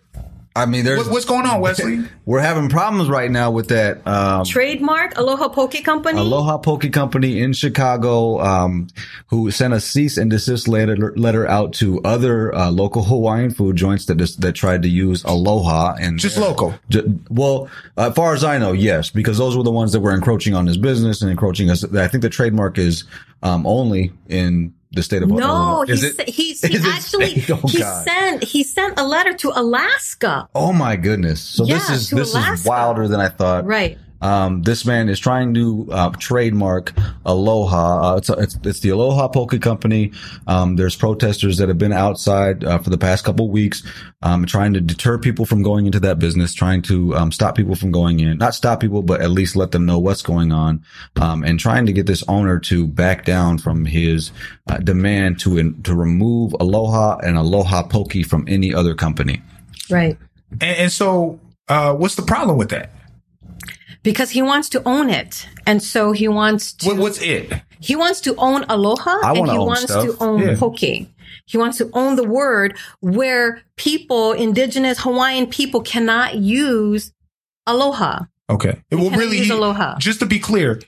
[0.55, 2.05] I mean, there's What, what's going on, Wesley?
[2.27, 4.07] we're having problems right now with that.
[4.07, 6.19] Um, Trademark Aloha Poke Company.
[6.19, 8.88] Aloha Poke Company in Chicago, um,
[9.29, 13.77] who sent a cease and desist letter, letter out to other uh, local Hawaiian food
[13.77, 16.75] joints that just, that tried to use Aloha and Just local.
[16.91, 20.12] Ju- well, as far as I know, yes, because those were the ones that were
[20.12, 21.83] encroaching on his business and encroaching us.
[21.95, 23.05] I think the trademark is
[23.43, 25.85] um, only in the state of no, Illinois.
[25.87, 28.05] he, it- he, he it- actually Oh, he God.
[28.05, 30.48] sent he sent a letter to Alaska.
[30.55, 31.40] Oh my goodness!
[31.40, 33.64] So this is this is wilder than I thought.
[33.66, 33.98] Right.
[34.22, 36.92] Um, this man is trying to uh, trademark
[37.26, 38.14] Aloha.
[38.14, 40.12] Uh, it's, it's it's the Aloha Poke Company.
[40.46, 43.82] Um, there's protesters that have been outside uh, for the past couple weeks,
[44.22, 47.74] um, trying to deter people from going into that business, trying to um, stop people
[47.74, 48.38] from going in.
[48.38, 50.85] Not stop people, but at least let them know what's going on,
[51.20, 54.30] um, and trying to get this owner to back down from his
[54.68, 59.42] uh, demand to to remove Aloha and Aloha Poke from any other company.
[59.90, 60.16] Right.
[60.52, 62.90] And, and so, uh, what's the problem with that?
[64.03, 65.47] Because he wants to own it.
[65.67, 67.53] And so he wants to What, what's it?
[67.81, 70.05] He wants to own Aloha I and he own wants stuff.
[70.05, 70.57] to own Yeah.
[70.57, 70.79] Poke.
[70.81, 77.12] He wants to own the word where people, indigenous Hawaiian people cannot use
[77.67, 78.25] Aloha.
[78.51, 78.81] Okay.
[78.91, 79.99] Well, cannot really, use he- Aloha.
[79.99, 80.81] just to be clear,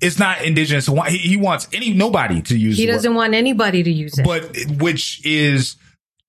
[0.00, 0.86] it's not indigenous.
[0.86, 1.12] Hawaii.
[1.12, 2.76] He, he wants any nobody to use.
[2.78, 4.24] He the doesn't want anybody to use it.
[4.24, 5.76] but which is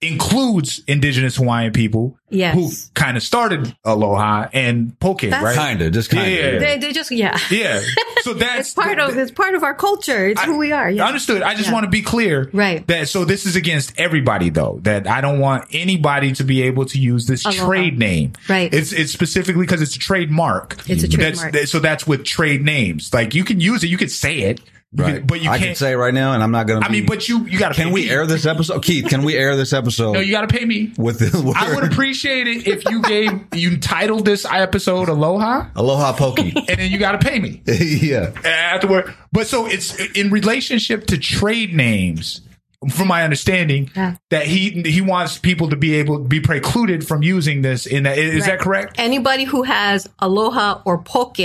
[0.01, 2.55] includes indigenous Hawaiian people Yes.
[2.55, 5.55] who kind of started Aloha and Poke, That's- right?
[5.55, 6.29] Kinda, just kinda.
[6.29, 6.57] Yeah.
[6.59, 7.37] they, they just, yeah.
[7.49, 7.81] Yeah.
[8.21, 10.27] So that's It's part of, it's part of our culture.
[10.27, 10.91] It's who we are.
[10.91, 11.07] Yeah.
[11.07, 11.41] Understood.
[11.41, 11.73] I just Yeah.
[11.73, 12.51] want to be clear.
[12.53, 12.85] Right.
[12.85, 14.79] That so this is against everybody though.
[14.83, 17.65] That I don't want anybody to be able to use this Aloha.
[17.65, 18.33] trade name.
[18.47, 18.71] Right.
[18.71, 20.73] It's it's specifically because it's a trademark.
[20.87, 21.19] It's a mm-hmm.
[21.19, 21.53] That's- trademark.
[21.53, 23.11] that- so that's with trade names.
[23.11, 24.61] Like you can use it, you can say it,
[24.93, 25.15] you Right.
[25.19, 26.87] can- but you I can't can say right now, and I'm not going to.
[26.87, 27.75] I mean, but you you got to.
[27.75, 29.05] Can we air this episode, Keith?
[29.07, 30.11] Can we air this episode?
[30.13, 30.91] No, you got to pay me.
[30.97, 31.55] with this word.
[31.57, 36.53] I would appreciate it if you gave you titled this episode Aloha, Aloha Pokey.
[36.69, 38.31] and then you got to pay me yeah.
[38.43, 39.13] afterward.
[39.31, 42.41] But so it's in relationship to trade names.
[42.89, 44.15] From my understanding, Yeah.
[44.31, 47.85] that he he wants people to be able to be precluded from using this.
[47.85, 48.95] In that is that correct?
[48.97, 51.39] Anybody who has Aloha or Poke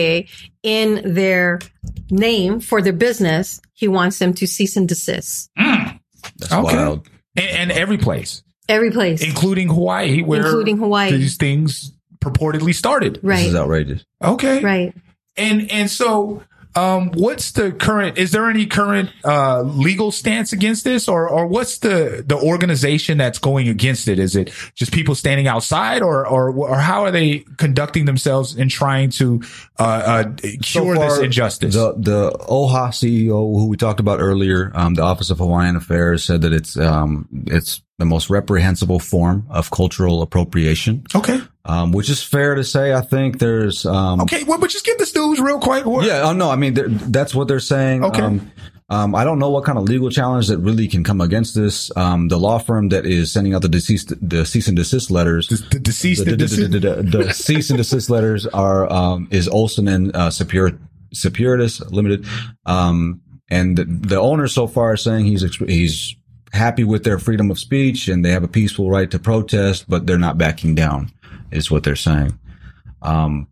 [0.62, 1.58] in their
[2.10, 5.50] name for their business, he wants them to cease and desist.
[5.58, 5.96] Hmm.
[6.38, 6.74] That's Okay.
[6.76, 7.06] wild.
[7.36, 9.22] And, and every place, Every place.
[9.22, 11.10] including Hawaii, where Including Hawaii.
[11.18, 11.92] these things
[12.24, 13.20] purportedly started.
[13.22, 13.36] Right.
[13.36, 13.48] This right.
[13.48, 14.04] is outrageous.
[14.24, 14.94] Okay, Right.
[15.36, 16.42] and and so
[16.76, 18.18] Um, what's the current?
[18.18, 23.16] Is there any current uh, legal stance against this, or or what's the the organization
[23.16, 24.18] that's going against it?
[24.18, 28.68] Is it just people standing outside, or or or how are they conducting themselves in
[28.68, 29.42] trying to
[29.78, 30.24] uh, uh,
[30.62, 31.74] cure So this injustice?
[31.74, 36.24] The the OHA CEO, who we talked about earlier, um, the Office of Hawaiian Affairs,
[36.24, 41.04] said that it's um, it's the most reprehensible form of cultural appropriation.
[41.14, 41.40] Okay.
[41.64, 42.92] Um, which is fair to say.
[42.94, 45.84] I think there's um, Okay, well, but just give this news real quick.
[45.86, 48.04] What- yeah, oh no, I mean that's what they're saying.
[48.04, 48.22] Okay.
[48.22, 48.52] Um,
[48.88, 51.90] um, I don't know what kind of legal challenge that really can come against this.
[51.96, 55.48] Um, the law firm that is sending out the deceased, the cease and desist letters,
[55.48, 59.48] the, deceased, the, and the, the, the, the cease and desist letters are um, is
[59.48, 60.78] Olson and uh, Secur-
[61.12, 62.26] Cepuritis Limited,
[62.64, 63.20] um,
[63.50, 66.14] and the, the owner so far is saying he's he's
[66.52, 70.06] happy with their freedom of speech and they have a peaceful right to protest, but
[70.06, 71.10] they're not backing down,
[71.50, 72.38] is what they're saying.
[73.02, 73.46] Um,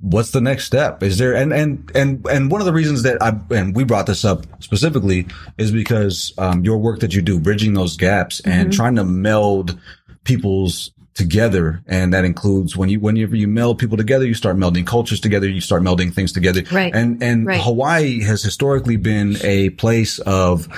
[0.00, 1.02] what's the next step?
[1.02, 4.06] Is there and and and and one of the reasons that I and we brought
[4.06, 5.26] this up specifically
[5.58, 8.72] is because um, your work that you do, bridging those gaps and Mhm.
[8.72, 9.78] trying to meld
[10.24, 14.86] people's together, and that includes when you whenever you meld people together, you start melding
[14.86, 16.94] cultures together, you start melding things together, Right.
[16.94, 17.60] And and Right.
[17.60, 20.68] Hawaii has historically been a place of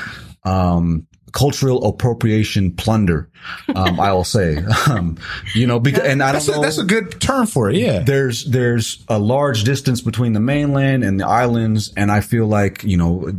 [0.45, 3.28] um, cultural appropriation plunder.
[3.74, 4.59] Um, I will say,
[4.89, 5.18] um,
[5.55, 6.62] you know, because and I don't That's a, know.
[6.62, 7.76] that's a good term for it.
[7.76, 8.01] Yeah.
[8.01, 12.85] There's there's a large distance between the mainland and the islands, and I feel like
[12.85, 13.33] you know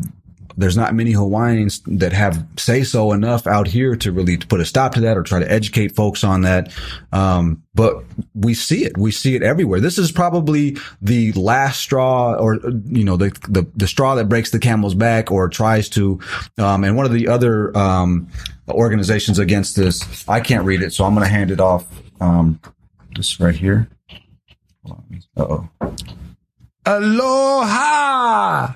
[0.57, 4.65] there's not many Hawaiians that have say so enough out here to really put a
[4.65, 6.73] stop to that or try to educate folks on that.
[7.11, 8.97] Um, but we see it.
[8.97, 9.79] We see it everywhere.
[9.79, 14.51] This is probably the last straw or, you know, the, the, the straw that breaks
[14.51, 16.19] the camel's back or tries to,
[16.57, 18.27] um, and one of the other, um,
[18.69, 21.85] organizations against this, I can't read it, so I'm going to hand it off,
[22.21, 22.59] um,
[23.15, 23.89] this right here.
[25.35, 25.67] Oh.
[26.85, 28.75] Aloha.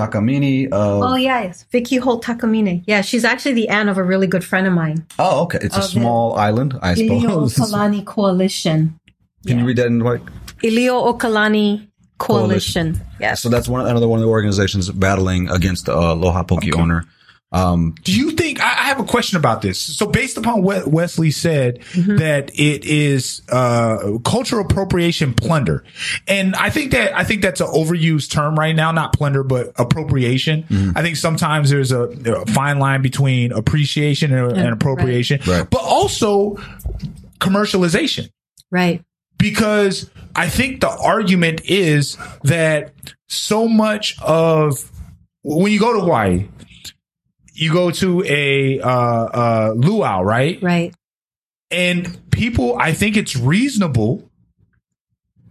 [0.00, 1.02] Takamini of.
[1.02, 1.64] Oh yeah, yes.
[1.70, 2.82] Vicky Holt Takamine.
[2.86, 5.06] Yeah, she's actually the aunt of a really good friend of mine.
[5.18, 5.58] Oh, okay.
[5.62, 7.54] It's a small island, I Ilio suppose.
[7.56, 8.98] Okalani Coalition.
[9.46, 10.22] Can you read that in like?
[10.62, 11.88] Ilio Okalani
[12.18, 13.00] Coalition.
[13.18, 13.42] Yes.
[13.42, 17.04] So that's one another one of the organizations battling against the uh, Aloha Poke owner.
[17.52, 19.78] Um, Do you think I I have a question about this?
[19.78, 25.84] So based upon what Wesley said that it is uh cultural appropriation plunder.
[26.28, 29.72] And I think that I think that's an overused term right now, not plunder but
[29.76, 30.64] appropriation.
[30.94, 35.40] I think sometimes there's a, a fine line between appreciation and, and appropriation.
[35.44, 36.56] But also
[37.40, 38.30] commercialization.
[38.70, 39.02] Right.
[39.38, 42.92] Because I think the argument is that
[43.28, 44.90] so much of
[45.42, 46.46] when you go to Hawaii,
[47.60, 50.62] you go to a uh, uh, luau, right?
[50.62, 50.94] Right.
[51.70, 54.26] And people, I think it's reasonable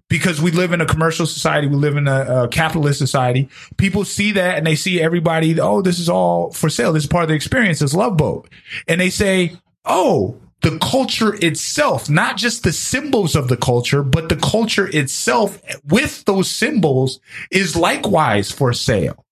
[0.10, 3.48] because we live in a commercial society, we live in a, a capitalist society.
[3.78, 6.94] People see that and they see everybody, oh, this is all for sale.
[6.94, 8.50] This is part of the experience, this love boat.
[8.88, 14.30] And they say, oh, the culture itself, not just the symbols of the culture, but
[14.30, 17.20] the culture itself with those symbols
[17.52, 19.24] is likewise for sale.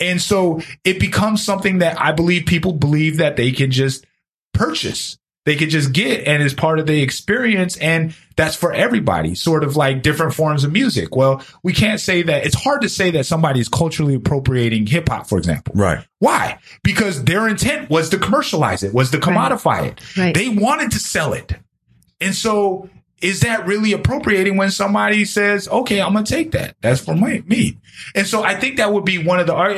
[0.00, 4.04] And so it becomes something that I believe people believe that they can just
[4.52, 5.18] purchase.
[5.44, 7.76] They can just get and is part of the experience.
[7.76, 11.14] And that's for everybody, sort of like different forms of music.
[11.14, 15.08] Well, we can't say that it's hard to say that somebody is culturally appropriating hip
[15.08, 15.74] hop, for example.
[15.76, 16.04] Right.
[16.18, 16.58] Why?
[16.82, 20.16] Because their intent was to commercialize it, was to commodify it.
[20.16, 20.34] Right.
[20.34, 21.52] They wanted to sell it.
[22.22, 22.88] And so
[23.20, 26.76] is that really appropriating when somebody says, okay, I'm going to take that.
[26.80, 27.78] That's for my, me.
[28.14, 29.70] And so I think that would be one of the, are,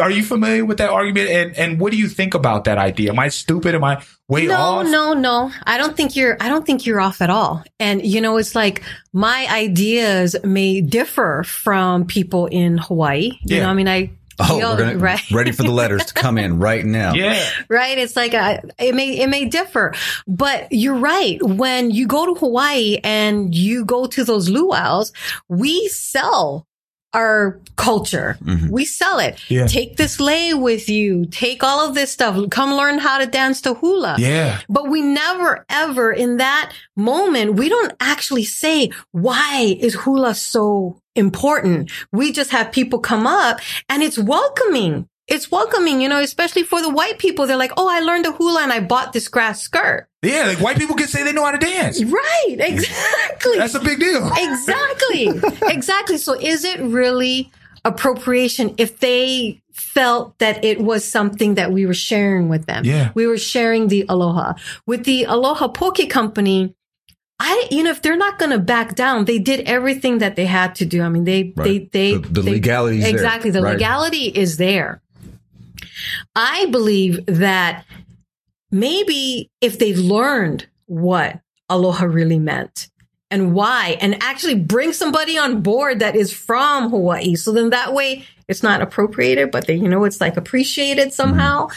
[0.00, 1.28] are you familiar with that argument?
[1.30, 3.10] And, and what do you think about that idea?
[3.10, 3.74] Am I stupid?
[3.74, 4.84] Am I way no, off?
[4.86, 5.52] No, no, no.
[5.64, 6.36] I don't think you're.
[6.40, 7.62] I don't think you're off at all.
[7.78, 8.82] And you know, it's like
[9.12, 13.38] my ideas may differ from people in Hawaii.
[13.42, 13.62] You Yeah.
[13.64, 14.10] know, I mean, I.
[14.38, 15.30] oh, we we're gonna right.
[15.30, 17.14] ready for the letters to come in right now.
[17.14, 17.42] Yeah.
[17.68, 17.96] right?
[17.98, 19.94] It's like a, it may it may differ,
[20.26, 21.42] but you're right.
[21.42, 25.12] When you go to Hawaii and you go to those luau's,
[25.48, 26.66] we sell
[27.14, 28.36] our culture.
[28.44, 28.68] Mhm.
[28.70, 29.40] We sell it.
[29.48, 29.66] Yeah.
[29.66, 31.24] Take this lei with you.
[31.26, 32.36] Take all of this stuff.
[32.50, 34.16] Come learn how to dance to hula.
[34.18, 34.60] Yeah.
[34.68, 41.00] But we never ever in that moment, we don't actually say, why is hula so
[41.16, 41.90] important?
[42.12, 45.08] We just have people come up and it's welcoming.
[45.28, 47.46] It's welcoming, you know, especially for the white people.
[47.46, 50.08] They're like, oh, I learned a hula and I bought this grass skirt.
[50.22, 52.02] Yeah, like white people can say they know how to dance.
[52.02, 53.58] Right, exactly.
[53.58, 54.30] That's a big deal.
[54.36, 55.28] Exactly.
[55.74, 56.18] exactly.
[56.18, 57.50] So is it really
[57.84, 62.84] appropriation if they felt that it was something that we were sharing with them?
[62.84, 63.10] Yeah.
[63.14, 64.54] We were sharing the aloha.
[64.86, 66.75] With the Aloha Poke Company,
[67.38, 70.46] I, you know, if they're not going to back down, they did everything that they
[70.46, 71.02] had to do.
[71.02, 71.90] I mean, they, Right.
[71.92, 73.50] they, they, The- the legality is there, exactly.
[73.50, 73.74] The right.
[73.74, 75.02] legality is there.
[76.34, 77.84] I believe that
[78.70, 82.88] maybe if they learned what aloha really meant
[83.30, 87.92] and why, and actually bring somebody on board that is from Hawaii, so then that
[87.92, 91.68] way it's not appropriated, but they, you know, it's like appreciated somehow.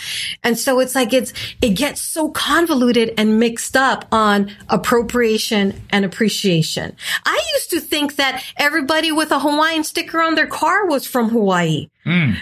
[0.43, 6.05] And so it's like it's, it gets so convoluted and mixed up on appropriation and
[6.05, 6.95] appreciation.
[7.26, 11.30] I used to think that everybody with a Hawaiian sticker on their car was from
[11.30, 11.89] Hawaii.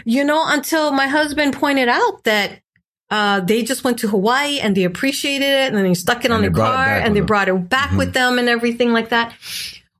[0.06, 2.62] You know, until my husband pointed out that
[3.10, 6.32] uh, they just went to Hawaii and they appreciated it and then they stuck it
[6.32, 7.28] on And their they car and they them.
[7.28, 9.34] brought it back with them and everything like that.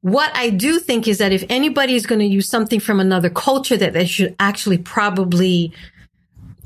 [0.02, 3.30] What I do think is that if anybody is going to use something from another
[3.30, 5.74] culture, that they should actually probably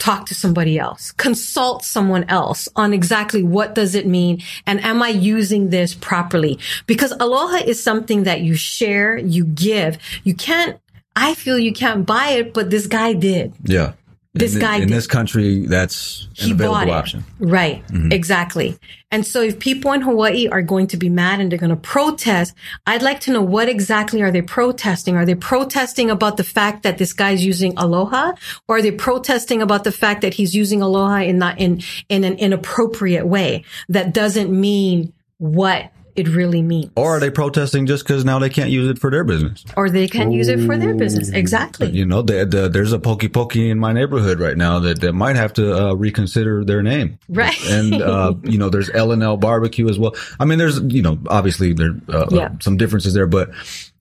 [0.01, 5.01] talk to somebody else, consult someone else on exactly what does it mean and am
[5.03, 6.57] I using this properly?
[6.87, 9.99] Because aloha is something that you share, you give.
[10.23, 10.79] You can't,
[11.15, 13.53] I feel you can't buy it, but this guy did.
[13.63, 13.93] Yeah.
[14.33, 14.89] This in, guy in did.
[14.91, 16.95] this country, that's He an bought available it.
[16.95, 17.25] option.
[17.39, 17.85] Right.
[17.87, 18.13] Mhm.
[18.13, 18.77] Exactly.
[19.11, 21.75] And so if people in Hawaii are going to be mad and they're going to
[21.75, 22.53] protest,
[22.87, 25.17] I'd like to know what exactly are they protesting?
[25.17, 28.31] Are they protesting about the fact that this guy's using aloha
[28.69, 32.23] or are they protesting about the fact that he's using aloha in not in, in
[32.23, 36.91] an inappropriate way that doesn't mean what it really means?
[36.95, 39.63] Or are they protesting just because now they can't use it for their business?
[39.75, 41.29] Or they can use it for their business.
[41.29, 41.89] Exactly.
[41.91, 45.13] You know, the, the, there's a pokey pokey in my neighborhood right now that, that
[45.13, 47.19] might have to uh, reconsider their name.
[47.29, 47.57] Right.
[47.69, 50.15] And, uh, you know, there's L and L barbecue as well.
[50.39, 52.45] I mean, there's, you know, obviously there, uh, Yeah.
[52.45, 53.51] uh, some differences there, but,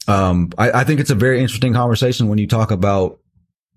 [0.08, 3.20] um, I, I think it's a very interesting conversation when you talk about,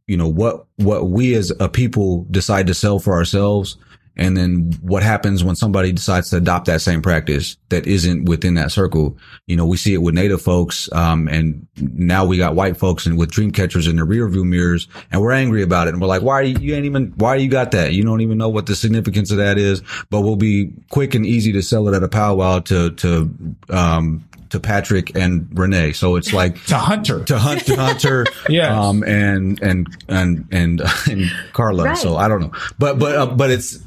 [0.07, 3.77] you know, what, what we as a people decide to sell for ourselves.
[4.15, 8.53] And then what happens when somebody decides to adopt that same practice that isn't within
[8.55, 9.17] that circle?
[9.47, 10.91] You know, we see it with native folks.
[10.91, 14.45] Um, and now we got white folks and with dream catchers in the rear view
[14.45, 15.93] mirrors and we're angry about it.
[15.93, 17.93] And we're like, why are you, you ain't even, why you got that?
[17.93, 21.25] You don't even know what the significance of that is, but we'll be quick and
[21.25, 25.93] easy to sell it at a powwow to, to, um, to Patrick and Renee.
[25.93, 30.81] So it's like to Hunter, to hunt, to Hunter, yeah, um, and, and, and, and,
[31.09, 31.85] and Carla.
[31.85, 31.97] Right.
[31.97, 33.79] So I don't know, but, but, uh, but it's,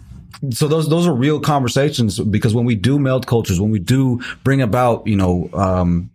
[0.51, 4.21] so those those are real conversations because when we do meld cultures, when we do
[4.45, 6.11] bring about you know um,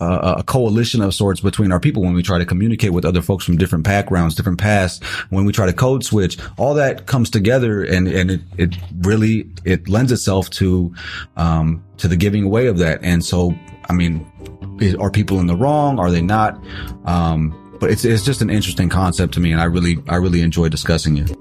[0.00, 3.22] a, a coalition of sorts between our people, when we try to communicate with other
[3.22, 7.30] folks from different backgrounds, different pasts, when we try to code switch, all that comes
[7.30, 10.94] together and and it it really it lends itself to
[11.36, 13.00] um, to the giving away of that.
[13.02, 13.54] And so,
[13.88, 14.26] I mean,
[14.80, 15.98] is, are people in the wrong?
[15.98, 16.62] Are they not?
[17.04, 20.40] Um, but it's it's just an interesting concept to me, and I really I really
[20.40, 21.36] enjoy discussing it.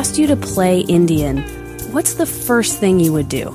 [0.00, 1.42] Asked you to play Indian,
[1.92, 3.50] what's the first thing you would do?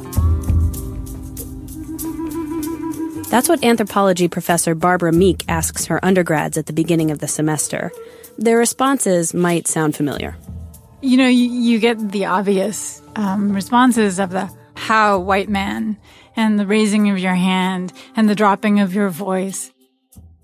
[3.32, 7.92] That's what anthropology professor Barbara Meek asks her undergrads at the beginning of the semester.
[8.38, 10.38] Their responses might sound familiar.
[11.02, 15.98] You know, you, you get the obvious um, responses of the how white man
[16.36, 19.72] and the raising of your hand and the dropping of your voice.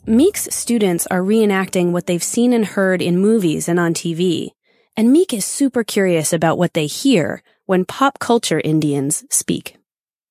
[0.08, 4.50] Meek's students are reenacting what they've seen and heard in movies and on TV.
[4.98, 9.78] And Meek is super curious about what they hear when pop culture Indians speak.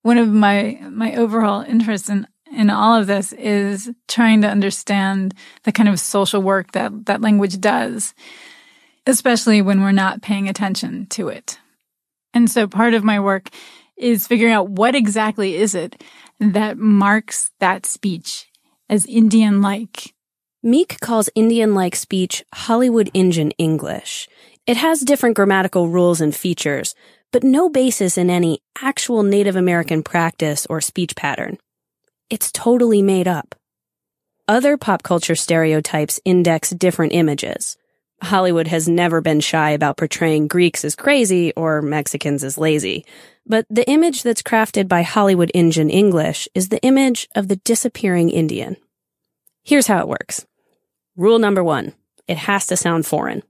[0.02, 5.34] One of my my overall interests in in all of this is trying to understand
[5.62, 8.14] the kind of social work that that language does,
[9.06, 11.58] especially when we're not paying attention to it.
[12.34, 13.48] And so part of my work
[13.96, 16.02] is figuring out what exactly is it
[16.38, 18.48] that marks that speech
[18.88, 20.14] as Indian like.
[20.62, 24.28] Meek calls Indian like speech Hollywood Indian English.
[24.70, 26.94] It has different grammatical rules and features,
[27.32, 31.58] but no basis in any actual Native American practice or speech pattern.
[32.30, 33.56] It's totally made up.
[34.46, 37.78] Other pop culture stereotypes index different images.
[38.22, 43.04] Hollywood has never been shy about portraying Greeks as crazy or Mexicans as lazy.
[43.44, 48.30] But the image that's crafted by Hollywood Indian English is the image of the disappearing
[48.30, 48.76] Indian.
[49.64, 50.46] Here's how it works.
[51.16, 51.92] Rule number one.
[52.28, 53.42] It has to sound foreign.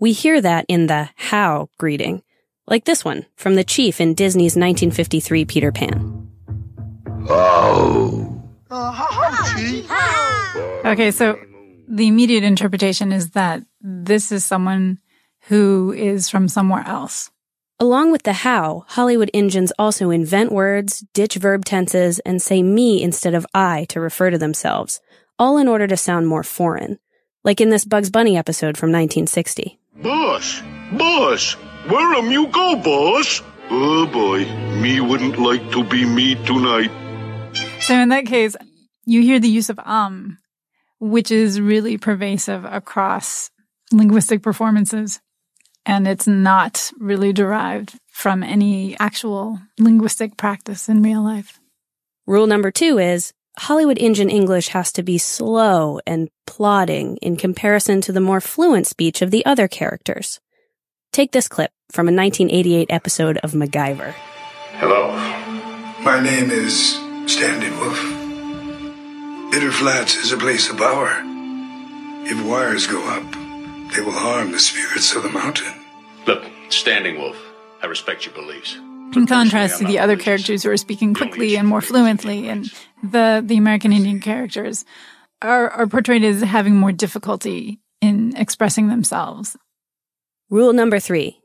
[0.00, 2.22] We hear that in the how greeting,
[2.68, 6.28] like this one from the chief in Disney's 1953 Peter Pan.
[7.28, 8.34] Oh.
[10.84, 11.38] Okay, so
[11.88, 14.98] the immediate interpretation is that this is someone
[15.48, 17.30] who is from somewhere else.
[17.80, 23.02] Along with the how, Hollywood Indians also invent words, ditch verb tenses, and say me
[23.02, 25.00] instead of I to refer to themselves,
[25.38, 26.98] all in order to sound more foreign.
[27.44, 29.78] Like in this Bugs Bunny episode from 1960.
[30.02, 30.62] Boss,
[30.92, 31.52] boss,
[31.88, 33.42] where am you go, boss?
[33.70, 34.44] Oh boy,
[34.80, 36.90] me wouldn't like to be me tonight.
[37.80, 38.56] So in that case,
[39.04, 40.38] you hear the use of um,
[41.00, 43.50] which is really pervasive across
[43.92, 45.20] linguistic performances.
[45.86, 51.58] And it's not really derived from any actual linguistic practice in real life.
[52.26, 58.00] Rule number two is Hollywood Indian English has to be slow and plodding in comparison
[58.02, 60.38] to the more fluent speech of the other characters.
[61.12, 64.14] Take this clip from a 1988 episode of MacGyver.
[64.74, 65.10] Hello.
[66.04, 66.94] My name is
[67.26, 68.00] Standing Wolf.
[69.50, 71.10] Bitter Flats is a place of power.
[72.30, 73.32] If wires go up,
[73.92, 75.74] they will harm the spirits of the mountain.
[76.28, 77.36] Look, Standing Wolf,
[77.82, 78.76] I respect your beliefs.
[79.16, 82.70] In contrast to the other characters who are speaking quickly and more fluently, and
[83.02, 84.84] the, the American Indian characters
[85.42, 89.56] are, are portrayed as having more difficulty in expressing themselves.
[90.50, 91.40] Rule number three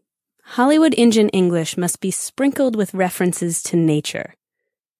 [0.46, 4.34] Hollywood Indian English must be sprinkled with references to nature.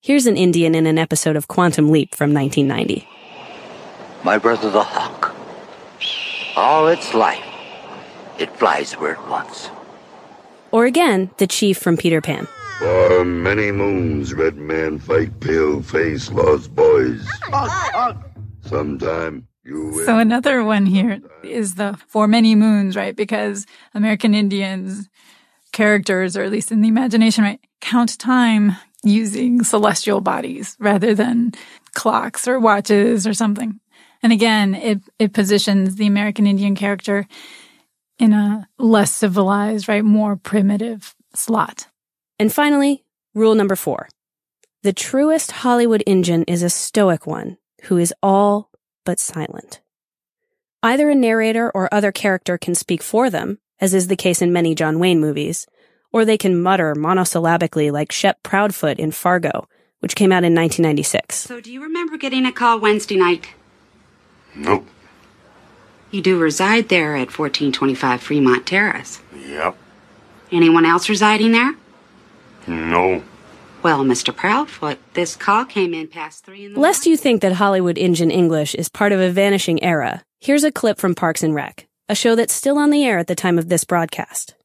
[0.02, 3.08] Here's an Indian in an episode of Quantum Leap from 1990.
[4.24, 5.36] My brother the hawk.
[6.56, 7.44] All its life,
[8.38, 9.70] it flies where it wants.
[10.72, 12.48] Or again, the chief from Peter Pan.
[12.80, 17.28] For many moons, red man fight pale face lost boys.
[18.62, 23.16] Sometime you So another one here is the for many moons, right?
[23.16, 25.10] Because American Indians
[25.72, 31.52] characters, or at least in the imagination, right, count time using celestial bodies rather than
[31.94, 33.80] clocks or watches or something.
[34.22, 37.28] And again, it, it positions the American Indian character
[38.20, 41.88] in a less civilized, right, more primitive slot.
[42.40, 43.04] And finally,
[43.34, 44.10] rule number four.
[44.84, 48.70] The truest Hollywood Indian is a stoic one who is all
[49.06, 49.82] but silent.
[50.82, 54.52] Either a narrator or other character can speak for them, as is the case in
[54.52, 55.66] many John Wayne movies,
[56.12, 59.68] or they can mutter monosyllabically like Shep Proudfoot in Fargo,
[60.00, 61.36] which came out in 1996.
[61.36, 63.48] So, do you remember getting a call Wednesday night?
[64.56, 64.86] Nope.
[66.12, 69.22] You do reside there at 1425 Fremont Terrace.
[69.48, 69.76] Yep.
[70.52, 71.76] Anyone else residing there?
[72.68, 73.24] No.
[73.84, 74.34] Well, Mr.
[74.34, 78.32] Proudfoot, this call came in past three in the Lest you think that Hollywood Indian
[78.32, 82.16] English is part of a vanishing era, here's a clip from Parks and Rec, a
[82.16, 84.56] show that's still on the air at the time of this broadcast.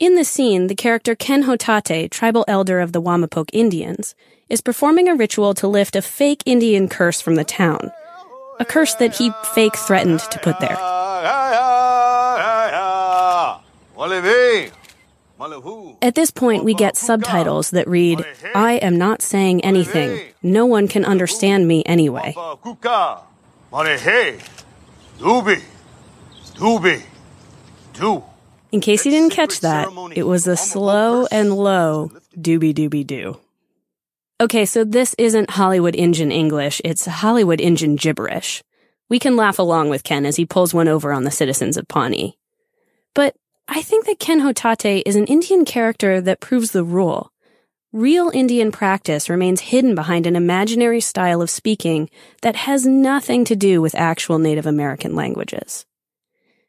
[0.00, 4.14] In the scene, the character Ken Hotate, tribal elder of the Wamapoke Indians,
[4.48, 7.92] is performing a ritual to lift a fake Indian curse from the town.
[8.58, 10.76] A curse that he fake threatened to put there.
[16.02, 18.24] At this point, we get subtitles that read,
[18.54, 20.20] I am not saying anything.
[20.42, 22.34] No one can understand me anyway.
[28.72, 33.38] In case you didn't catch that, it was a slow and low dooby dooby doo.
[34.40, 38.62] Okay, so this isn't Hollywood engine English, it's Hollywood engine gibberish.
[39.08, 41.88] We can laugh along with Ken as he pulls one over on the citizens of
[41.88, 42.38] Pawnee.
[43.12, 43.34] But
[43.72, 47.30] I think that Ken Hotate is an Indian character that proves the rule.
[47.92, 52.10] Real Indian practice remains hidden behind an imaginary style of speaking
[52.42, 55.86] that has nothing to do with actual Native American languages.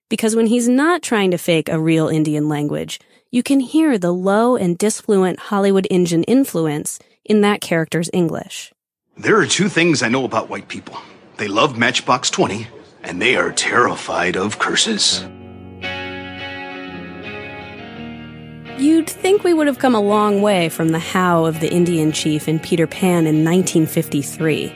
[0.10, 3.00] Because when he's not trying to fake a real Indian language,
[3.32, 8.72] you can hear the low and disfluent Hollywood Indian influence in that character's English.
[9.18, 10.98] There are two things I know about white people.
[11.38, 12.68] They love Matchbox 20,
[13.02, 15.26] and they are terrified of curses.
[18.82, 22.12] You'd think we would have come a long way from the how of the Indian
[22.12, 24.74] chief in Peter Pan in 1953.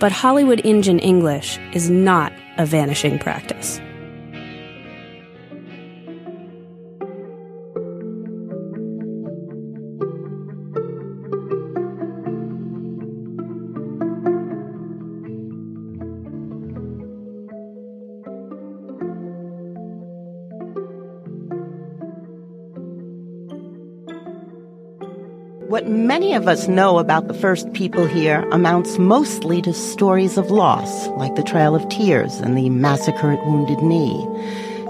[0.00, 3.80] But Hollywood Indian English is not a vanishing practice.
[25.80, 30.50] What many of us know about the first people here amounts mostly to stories of
[30.50, 34.22] loss, like the Trail of Tears and the massacre at Wounded Knee.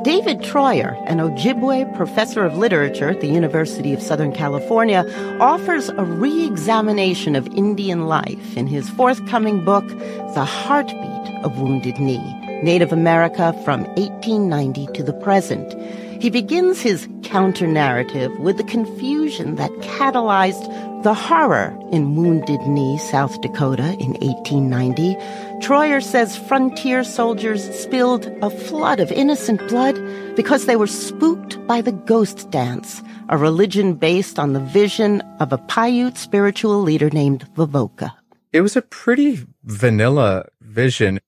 [0.02, 5.04] David Treuer, an Ojibwe professor of literature at the University of Southern California,
[5.38, 9.86] offers a re-examination of Indian life in his forthcoming book,
[10.34, 12.34] The Heartbeat of Wounded Knee,
[12.64, 15.72] Native America from 1890 to the present.
[16.20, 22.98] He begins his counter narrative with the confusion that catalyzed the horror in Wounded Knee,
[22.98, 25.16] South Dakota in 1890.
[25.62, 29.96] Treuer says frontier soldiers spilled a flood of innocent blood
[30.36, 35.54] because they were spooked by the ghost dance, a religion based on the vision of
[35.54, 38.19] a Paiute spiritual leader named Wovoka.
[38.52, 41.20] It was a pretty vanilla vision.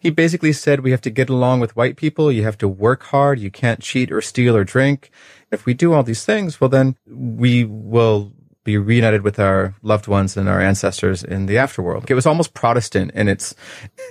[0.00, 2.32] He basically said we have to get along with white people.
[2.32, 3.38] You have to work hard.
[3.38, 5.10] You can't cheat or steal or drink.
[5.50, 8.32] If we do all these things, well, then we will
[8.64, 12.10] be reunited with our loved ones and our ancestors in the afterworld.
[12.10, 13.54] It was almost Protestant in its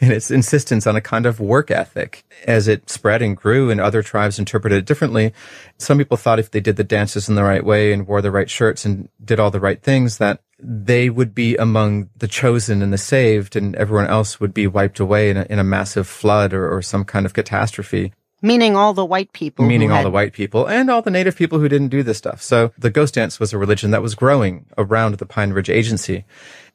[0.00, 2.22] in its insistence on a kind of work ethic.
[2.46, 5.32] As it spread and grew and other tribes interpreted it differently,
[5.78, 8.30] some people thought if they did the dances in the right way and wore the
[8.30, 12.82] right shirts and did all the right things that they would be among the chosen
[12.82, 16.06] and the saved and everyone else would be wiped away in a, in a massive
[16.06, 18.12] flood or, or some kind of catastrophe
[18.44, 19.64] meaning all the white people.
[19.64, 22.18] Meaning all had, the white people and all the native people who didn't do this
[22.18, 22.42] stuff.
[22.42, 26.24] So the ghost dance was a religion that was growing around the Pine Ridge Agency.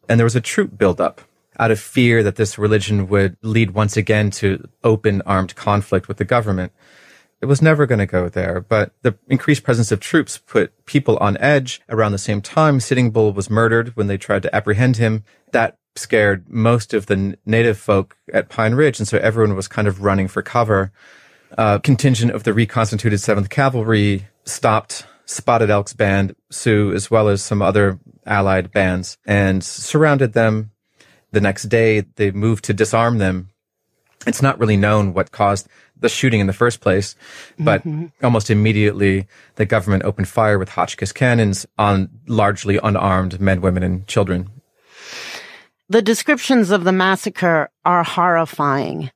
[0.09, 1.21] And there was a troop buildup
[1.59, 6.17] out of fear that this religion would lead once again to open armed conflict with
[6.17, 6.71] the government.
[7.41, 11.17] It was never going to go there, but the increased presence of troops put people
[11.17, 11.81] on edge.
[11.87, 15.23] Around the same time, Sitting Bull was murdered when they tried to apprehend him.
[15.53, 19.87] That scared most of the native folk at Pine Ridge, and so everyone was kind
[19.87, 20.91] of running for cover
[21.57, 27.43] uh, contingent of the reconstituted 7th Cavalry stopped Spotted Elk's band, Sioux, as well as
[27.43, 30.71] some other allied bands, and surrounded them.
[31.31, 33.49] The next day, they moved to disarm them.
[34.29, 35.67] It's not really known what caused
[35.99, 37.15] the shooting in the first place,
[37.57, 38.05] but mm-hmm.
[38.23, 44.07] almost immediately the government opened fire with Hotchkiss cannons on largely unarmed men, women, and
[44.07, 44.49] children.
[45.89, 49.11] The descriptions of the massacre are horrifying.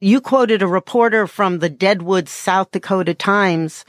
[0.00, 3.84] You quoted a reporter from the Deadwood, South Dakota Times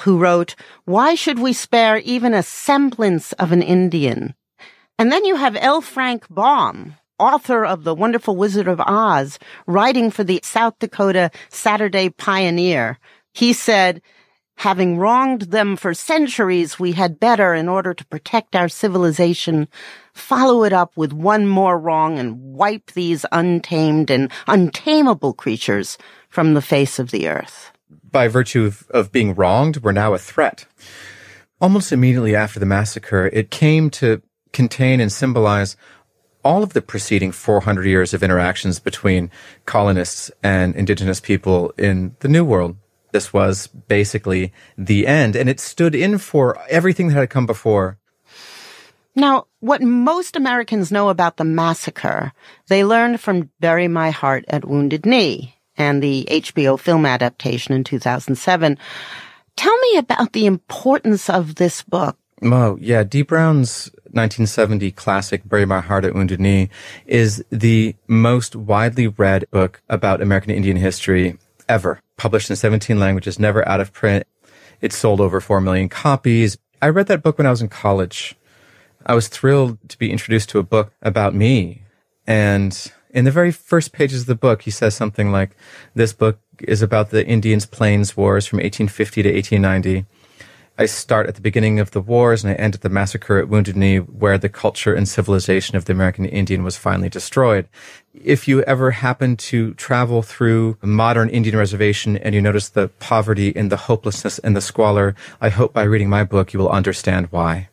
[0.00, 0.54] who wrote,
[0.84, 4.34] why should we spare even a semblance of an Indian?
[4.98, 5.80] And then you have L.
[5.80, 12.08] Frank Baum, author of The Wonderful Wizard of Oz, writing for the South Dakota Saturday
[12.08, 12.98] Pioneer.
[13.32, 14.00] He said,
[14.56, 19.68] having wronged them for centuries, we had better, in order to protect our civilization,
[20.12, 25.96] follow it up with one more wrong and wipe these untamed and untamable creatures
[26.28, 27.70] from the face of the earth.
[28.10, 30.66] By virtue of, of being wronged, we're now a threat.
[31.60, 35.76] Almost immediately after the massacre, it came to contain and symbolize
[36.42, 39.30] all of the preceding 400 years of interactions between
[39.66, 42.76] colonists and indigenous people in the New World
[43.12, 47.98] this was basically the end, and it stood in for everything that had come before.
[49.16, 52.32] Now, what most Americans know about the massacre,
[52.68, 57.82] they learned from Bury My Heart at Wounded Knee and the HBO film adaptation in
[57.82, 58.78] 2007.
[59.56, 62.16] Tell me about the importance of this book.
[62.42, 63.02] Oh, yeah.
[63.02, 66.70] Dee Brown's 1970 classic, Bury My Heart at Wounded Knee,
[67.06, 71.38] is the most widely read book about American Indian history
[71.68, 74.26] ever published in 17 languages, never out of print.
[74.80, 76.56] It sold over 4 million copies.
[76.80, 78.34] I read that book when I was in college.
[79.04, 81.82] I was thrilled to be introduced to a book about me.
[82.26, 85.56] And in the very first pages of the book, he says something like,
[85.94, 90.06] this book is about the Indians Plains Wars from 1850 to 1890.
[90.80, 93.50] I start at the beginning of the wars and I end at the massacre at
[93.50, 97.68] Wounded Knee, where the culture and civilization of the American Indian was finally destroyed.
[98.14, 102.88] If you ever happen to travel through a modern Indian reservation and you notice the
[102.88, 106.70] poverty and the hopelessness and the squalor, I hope by reading my book you will
[106.70, 107.68] understand why.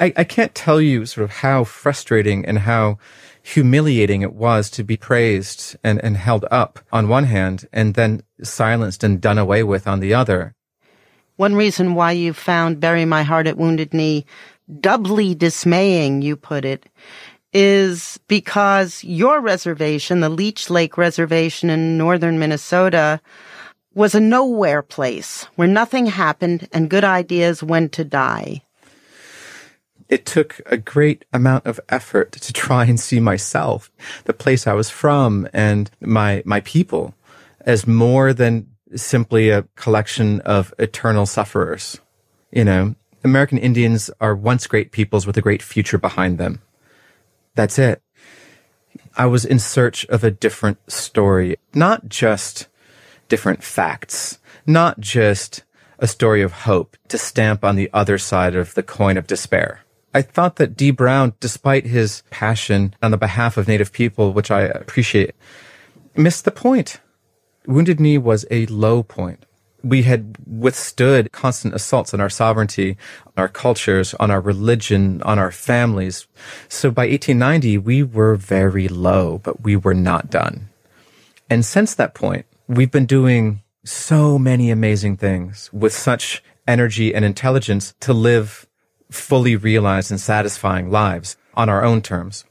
[0.00, 2.98] I, I can't tell you sort of how frustrating and how
[3.40, 8.24] humiliating it was to be praised and, and held up on one hand and then
[8.42, 10.56] silenced and done away with on the other.
[11.36, 14.26] One reason why you found Bury My Heart at Wounded Knee
[14.80, 16.88] doubly dismaying, you put it,
[17.52, 23.20] is because your reservation, the Leech Lake Reservation in northern Minnesota,
[23.94, 28.62] was a nowhere place where nothing happened and good ideas went to die.
[30.08, 33.90] It took a great amount of effort to try and see myself,
[34.24, 37.14] the place I was from, and my, my people
[37.64, 38.66] as more than
[39.00, 42.00] simply a collection of eternal sufferers.
[42.50, 46.60] You know, American Indians are once great peoples with a great future behind them.
[47.54, 48.02] That's it.
[49.16, 52.68] I was in search of a different story, not just
[53.28, 55.64] different facts, not just
[55.98, 59.82] a story of hope to stamp on the other side of the coin of despair.
[60.14, 64.50] I thought that Dee Brown, despite his passion on the behalf of Native people, which
[64.50, 65.34] I appreciate,
[66.16, 67.00] missed the point.
[67.66, 69.44] Wounded Knee was a low point.
[69.82, 72.96] we had withstood constant assaults on our sovereignty,
[73.26, 76.26] on our cultures, on our religion, on our families.
[76.68, 80.68] So by 1890, we were very low, but we were not done.
[81.50, 87.24] And since that point, we've been doing so many amazing things with such energy and
[87.24, 88.66] intelligence to live
[89.10, 92.44] fully realized and satisfying lives on our own terms.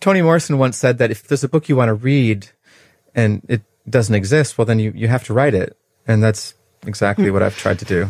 [0.00, 2.48] Toni Morrison once said that if there's a book you want to read
[3.14, 5.76] and it doesn't exist, well, then you, you have to write it.
[6.06, 6.54] And that's
[6.86, 8.08] exactly what I've tried to do.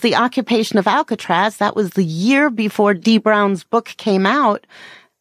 [0.00, 4.66] The occupation of Alcatraz, that was the year before Dee Brown's book came out.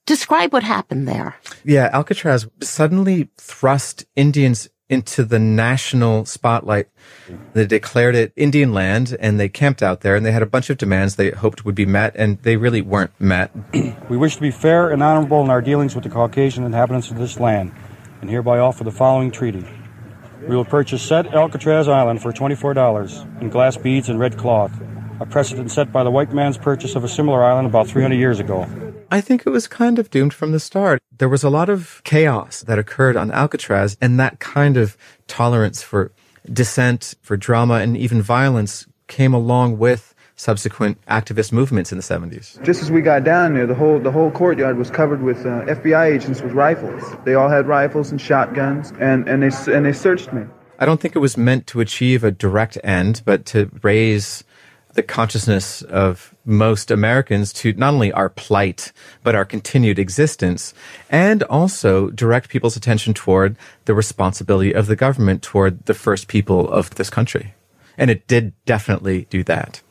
[0.08, 1.36] Describe what happened there.
[1.64, 6.89] Yeah, Alcatraz suddenly thrust Indians into the national spotlight.
[7.54, 10.70] They declared it Indian land and they camped out there and they had a bunch
[10.70, 13.52] of demands they hoped would be met and they really weren't met.
[14.10, 17.18] we wish to be fair and honorable in our dealings with the Caucasian inhabitants of
[17.18, 17.72] this land
[18.22, 19.65] and hereby offer the following treaty.
[20.47, 24.72] We will purchase said Alcatraz Island for $24 in glass beads and red cloth,
[25.19, 28.39] a precedent set by the white man's purchase of a similar island about 300 years
[28.39, 28.67] ago.
[29.11, 31.01] I think it was kind of doomed from the start.
[31.15, 34.95] There was a lot of chaos that occurred on Alcatraz, and that kind of
[35.28, 36.11] tolerance for
[36.51, 40.11] dissent, for drama, and even violence came along with
[40.42, 42.62] subsequent activist movements in the 70s.
[42.64, 45.66] Just as we got down there, the whole the whole courtyard was covered with uh,
[45.66, 47.04] FBI agents with rifles.
[47.26, 50.44] They all had rifles and shotguns, and and they and they searched me.
[50.80, 54.44] I don't think it was meant to achieve a direct end, but to raise
[54.94, 60.74] the consciousness of most Americans to not only our plight, but our continued existence,
[61.12, 66.68] and also direct people's attention toward the responsibility of the government toward the first people
[66.72, 67.54] of this country.
[67.96, 69.82] And it did definitely do that.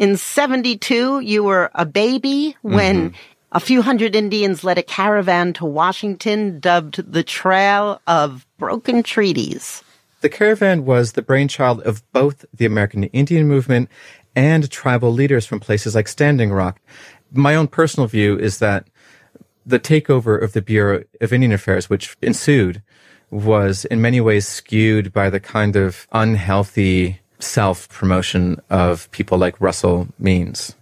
[0.00, 3.16] In 72, you were a baby when mm-hmm.
[3.52, 9.84] a few hundred Indians led a caravan to Washington dubbed the Trail of Broken Treaties.
[10.22, 13.90] The caravan was the brainchild of both the American Indian movement
[14.34, 16.80] and tribal leaders from places like Standing Rock.
[17.30, 18.86] My own personal view is that
[19.66, 22.82] the takeover of the Bureau of Indian Affairs, which ensued,
[23.30, 29.60] was in many ways skewed by the kind of unhealthy self promotion of people like
[29.60, 30.74] Russell Means,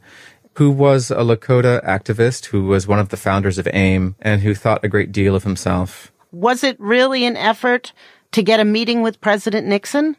[0.54, 4.54] who was a Lakota activist, who was one of the founders of AIM, and who
[4.54, 6.12] thought a great deal of himself.
[6.32, 7.92] Was it really an effort
[8.32, 10.16] to get a meeting with President Nixon?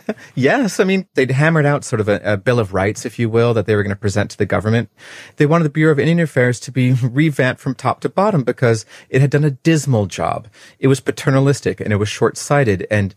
[0.34, 0.80] yes.
[0.80, 3.54] I mean, they'd hammered out sort of a, a, Bill of Rights, if you will,
[3.54, 4.90] that they were going to present to the government.
[5.36, 8.86] They wanted the Bureau of Indian Affairs to be revamped from top to bottom because
[9.10, 10.48] it had done a dismal job.
[10.78, 13.14] It was paternalistic and it was short-sighted and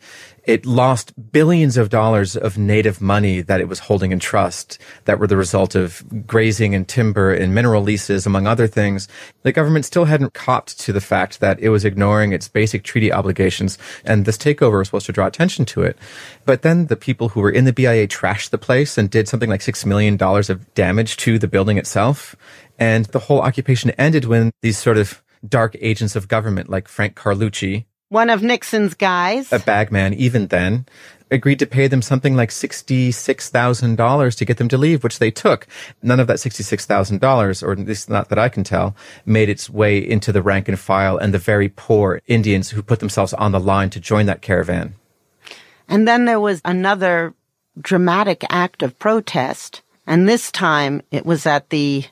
[0.47, 5.19] it lost billions of dollars of native money that it was holding in trust that
[5.19, 9.07] were the result of grazing and timber and mineral leases, among other things.
[9.43, 13.11] The government still hadn't copped to the fact that it was ignoring its basic treaty
[13.11, 15.97] obligations, and this takeover was supposed to draw attention to it.
[16.45, 19.49] But then the people who were in the BIA trashed the place and did something
[19.49, 22.35] like $6 million of damage to the building itself.
[22.77, 27.15] And the whole occupation ended when these sort of dark agents of government like Frank
[27.15, 30.85] Carlucci, one of Nixon's guys, a bagman, even then,
[31.31, 35.67] agreed to pay them something like $66,000 to get them to leave, which they took.
[36.03, 38.95] None of that $66,000, or at least not that I can tell,
[39.25, 42.99] made its way into the rank and file and the very poor Indians who put
[42.99, 44.95] themselves on the line to join that caravan.
[45.87, 47.33] And then there was another
[47.79, 49.81] dramatic act of protest.
[50.07, 52.05] And this time it was at the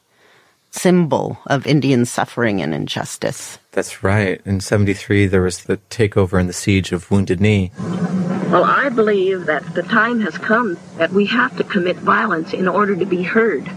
[0.72, 3.60] symbol of Indian suffering and injustice.
[3.74, 4.40] That's right.
[4.46, 7.72] In 73, there was the takeover and the siege of Wounded Knee.
[7.80, 12.68] Well, I believe that the time has come that we have to commit violence in
[12.68, 13.68] order to be heard.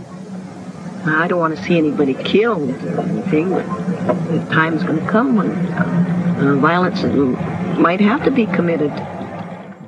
[1.06, 3.64] I don't want to see anybody killed or anything, but
[4.28, 7.02] the time's going to come when uh, violence
[7.78, 8.90] might have to be committed.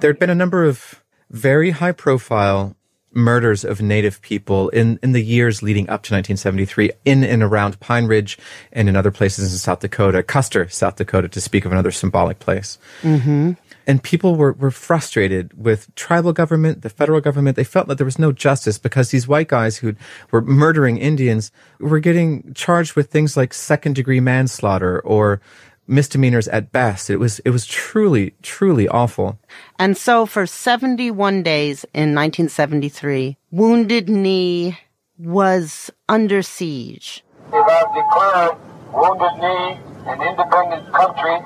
[0.01, 2.78] There had been a number of very high profile
[3.19, 7.79] murders of native people in, in the years leading up to 1973 in and around
[7.81, 8.39] Pine Ridge
[8.73, 12.39] and in other places in South Dakota, Custer, South Dakota, to speak of another symbolic
[12.39, 12.79] place.
[13.03, 13.53] Mm-hmm.
[13.87, 17.57] And people were, were frustrated with tribal government, the federal government.
[17.57, 19.95] They felt that there was no justice because these white guys who
[20.31, 21.51] were murdering Indians
[21.81, 25.41] were getting charged with things like second degree manslaughter or
[25.89, 27.11] misdemeanors at best.
[27.11, 29.39] It was it was truly truly awful.
[29.79, 34.79] And so for 71 days in 1973, Wounded Knee
[35.19, 37.25] was under siege.
[37.51, 38.57] We have declared
[38.93, 41.37] Wounded Knee an independent country.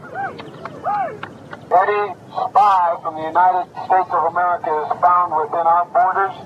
[1.75, 6.37] Any spy from the United States of America is found within our borders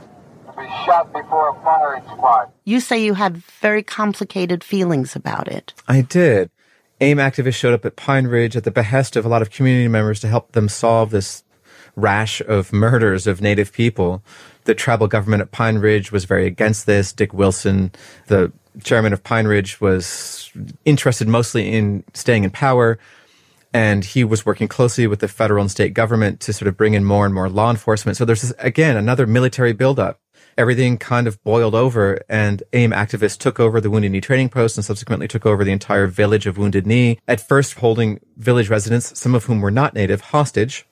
[0.47, 2.53] to be shot before a firing squad.
[2.65, 5.75] You say you had very complicated feelings about it.
[5.89, 6.51] I did.
[7.01, 9.89] AIM activists showed up at Pine Ridge at the behest of a lot of community
[9.89, 11.45] members to help them solve this
[11.95, 14.23] rash of murders of native people.
[14.65, 17.13] The tribal government at Pine Ridge was very against this.
[17.13, 17.93] Dick Wilson,
[18.27, 20.51] the chairman of Pine Ridge, was
[20.85, 22.99] interested mostly in staying in power.
[23.75, 26.95] And he was working closely with the federal and state government to sort of bring
[26.95, 28.17] in more and more law enforcement.
[28.17, 30.19] So there's this, again, another military buildup
[30.59, 34.77] everything kind of boiled over and AIM activists took over the Wounded Knee trading post
[34.77, 39.19] and subsequently took over the entire village of Wounded Knee, at first holding village residents,
[39.19, 40.87] some of whom were not native, hostage.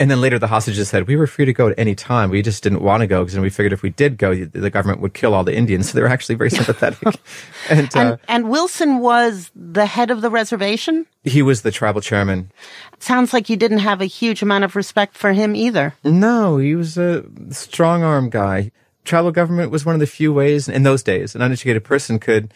[0.00, 2.30] And then later the hostages said, we were free to go at any time.
[2.30, 5.00] We just didn't want to go because we figured if we did go, the government
[5.00, 5.88] would kill all the Indians.
[5.88, 6.98] So they were actually very sympathetic.
[7.70, 11.06] and, uh, and, and Wilson was the head of the reservation?
[11.24, 12.52] He was the tribal chairman.
[12.98, 15.94] Sounds like you didn't have a huge amount of respect for him either.
[16.04, 18.70] No, he was a strong arm guy
[19.08, 22.52] tribal government was one of the few ways in those days an uneducated person could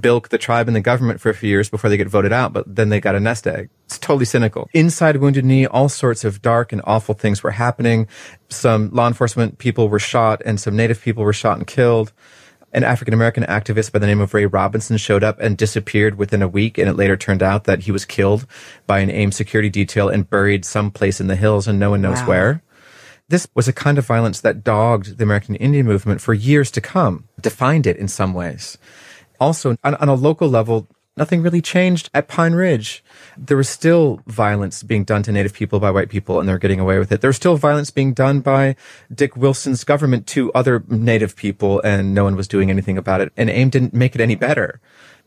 [0.00, 2.52] bilk the tribe and the government for a few years before they get voted out,
[2.52, 3.70] but then they got a nest egg.
[3.86, 4.68] It's totally cynical.
[4.72, 8.08] Inside Wounded Knee, all sorts of dark and awful things were happening.
[8.48, 12.12] Some law enforcement people were shot and some native people were shot and killed.
[12.72, 16.42] An African American activist by the name of Ray Robinson showed up and disappeared within
[16.42, 18.46] a week, and it later turned out that he was killed
[18.88, 22.18] by an AIM security detail and buried someplace in the hills and no one knows
[22.22, 22.28] wow.
[22.28, 22.62] where.
[23.28, 26.80] This was a kind of violence that dogged the American Indian movement for years to
[26.80, 28.76] come, defined it in some ways.
[29.40, 33.02] Also, on, on a local level, nothing really changed at Pine Ridge.
[33.36, 36.80] There was still violence being done to Native people by white people, and they're getting
[36.80, 37.22] away with it.
[37.22, 38.76] There was still violence being done by
[39.12, 43.32] Dick Wilson's government to other Native people, and no one was doing anything about it.
[43.38, 44.80] And AIM didn't make it any better.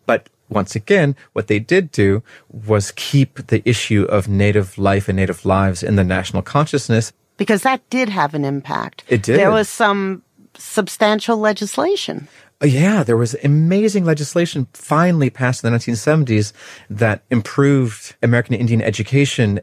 [0.06, 5.18] But once again, what they did do was keep the issue of Native life and
[5.18, 9.04] Native lives in the national consciousness because that did have an impact.
[9.08, 9.40] It did.
[9.40, 10.24] There was some
[10.56, 12.28] substantial legislation.
[12.62, 16.54] Uh, yeah, there was amazing legislation finally passed in the 1970s
[16.90, 19.60] that improved American Indian education.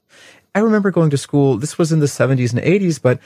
[0.54, 3.18] I remember going to school, this was in the 70s and 80s, but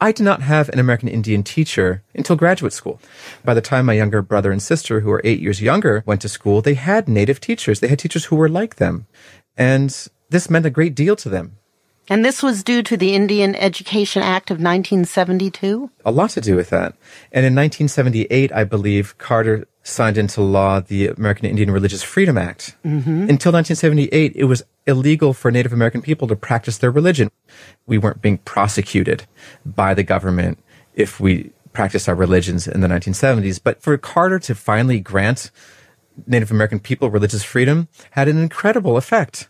[0.00, 3.00] I did not have an American Indian teacher until graduate school.
[3.44, 6.28] By the time my younger brother and sister, who are eight years younger, went to
[6.28, 7.78] school, they had native teachers.
[7.78, 9.06] They had teachers who were like them.
[9.56, 9.90] And
[10.30, 11.58] this meant a great deal to them.
[12.08, 15.90] And this was due to the Indian Education Act of 1972?
[16.04, 16.94] A lot to do with that.
[17.32, 22.76] And in 1978, I believe, Carter signed into law the American Indian Religious Freedom Act.
[22.84, 23.28] Mm-hmm.
[23.28, 27.30] Until 1978, it was illegal for Native American people to practice their religion.
[27.86, 29.24] We weren't being prosecuted
[29.64, 30.58] by the government
[30.94, 33.60] if we practiced our religions in the 1970s.
[33.62, 35.50] But for Carter to finally grant
[36.26, 39.48] Native American people religious freedom had an incredible effect.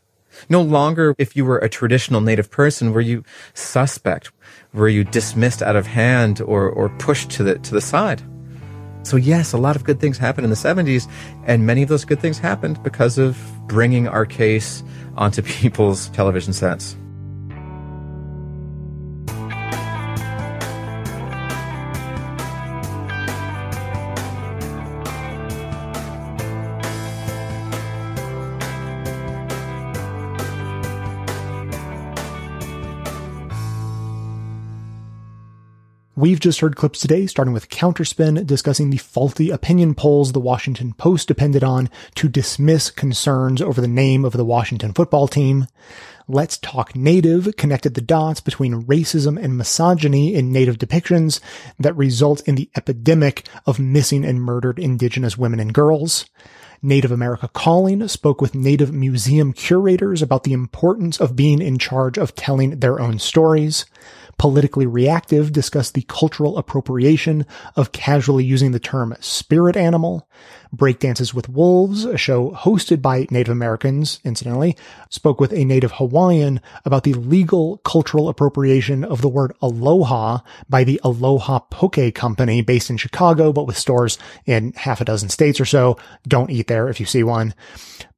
[0.49, 3.25] No longer, if you were a traditional native person, were you
[3.55, 4.31] suspect,
[4.73, 8.23] were you dismissed out of hand or, or pushed to the, to the side.
[9.03, 11.11] So yes, a lot of good things happened in the 70s,
[11.45, 14.83] and many of those good things happened because of bringing our case
[15.17, 16.97] onto people's television sets.
[36.17, 40.93] We've just heard clips today, starting with Counterspin discussing the faulty opinion polls the Washington
[40.93, 45.67] Post depended on to dismiss concerns over the name of the Washington football team.
[46.29, 51.41] Let's Talk Native connected the dots between racism and misogyny in Native depictions
[51.81, 56.27] that result in the epidemic of missing and murdered Indigenous women and girls.
[56.81, 62.19] Native America Calling spoke with Native museum curators about the importance of being in charge
[62.19, 63.85] of telling their own stories.
[64.39, 70.29] Politically Reactive discussed the cultural appropriation of casually using the term spirit animal.
[70.75, 74.77] Breakdances with Wolves, a show hosted by Native Americans, incidentally,
[75.09, 80.83] spoke with a Native Hawaiian about the legal cultural appropriation of the word aloha by
[80.83, 85.61] the Aloha Poke Company based in Chicago, but with stores in half a dozen states
[85.61, 85.97] or so.
[86.27, 87.55] Don't eat there if you see one.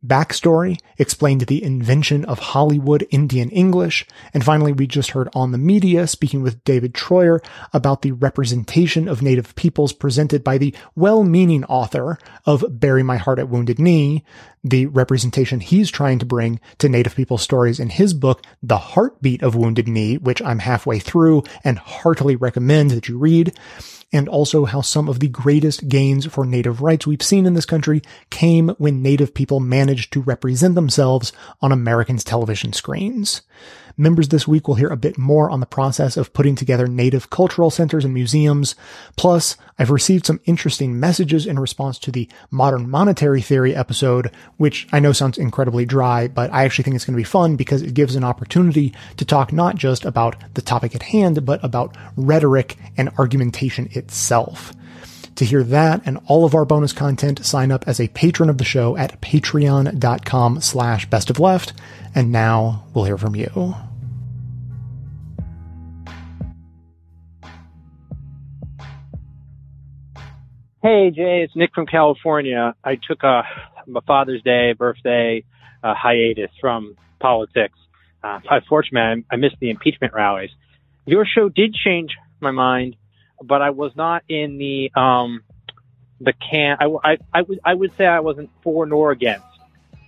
[0.05, 4.07] Backstory explained the invention of Hollywood Indian English.
[4.35, 7.41] And finally, we just heard on the media speaking with David Treuer
[7.73, 13.39] about the representation of Native peoples presented by the well-meaning author of Bury My Heart
[13.39, 14.25] at Wounded Knee,
[14.63, 19.43] the representation he's trying to bring to Native people stories in his book, The Heartbeat
[19.43, 23.57] of Wounded Knee, which I'm halfway through and heartily recommend that you read
[24.13, 27.67] and also how some of the greatest gains for Native rights we've seen in this
[27.67, 33.43] country came when Native people managed to represent themselves on Americans' television screens.
[33.99, 37.31] Members this week will hear a bit more on the process of putting together native
[37.31, 38.75] cultural centers and museums.
[39.17, 44.87] Plus, I've received some interesting messages in response to the modern monetary theory episode, which
[44.93, 47.81] I know sounds incredibly dry, but I actually think it's going to be fun because
[47.81, 51.97] it gives an opportunity to talk not just about the topic at hand, but about
[52.17, 54.75] rhetoric and argumentation itself.
[55.37, 58.59] To hear that and all of our bonus content, sign up as a patron of
[58.59, 61.73] the show at patreon.com slash best of left.
[62.15, 63.75] And now we'll hear from you.
[70.87, 72.73] Hey Jay, it's Nick from California.
[72.85, 73.43] I took a,
[74.07, 75.43] Father's Day, birthday
[75.83, 77.77] uh, hiatus from politics.
[78.23, 80.51] Uh, unfortunately, I, I missed the impeachment rallies.
[81.05, 82.95] Your show did change my mind,
[83.43, 85.43] but I was not in the um
[86.21, 86.77] the can.
[86.79, 89.45] I, I, I would I would say I wasn't for nor against.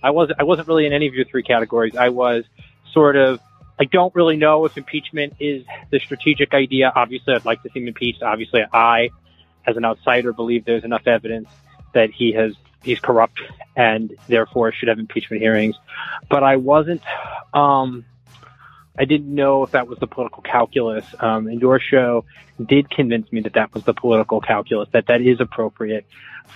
[0.01, 1.97] I wasn't I wasn't really in any of your three categories.
[1.97, 2.45] I was
[2.93, 3.41] sort of
[3.77, 6.89] I don't really know if impeachment is the strategic idea.
[6.95, 8.23] Obviously, I'd like to see him impeached.
[8.23, 9.09] Obviously, I,
[9.69, 11.49] as an outsider, believe there's enough evidence
[11.93, 12.53] that he has
[12.83, 13.41] he's corrupt
[13.75, 15.75] and therefore should have impeachment hearings.
[16.29, 17.01] But I wasn't.
[17.53, 18.05] Um,
[18.97, 21.05] I didn't know if that was the political calculus.
[21.19, 22.25] Um, and your show
[22.63, 26.05] did convince me that that was the political calculus, that that is appropriate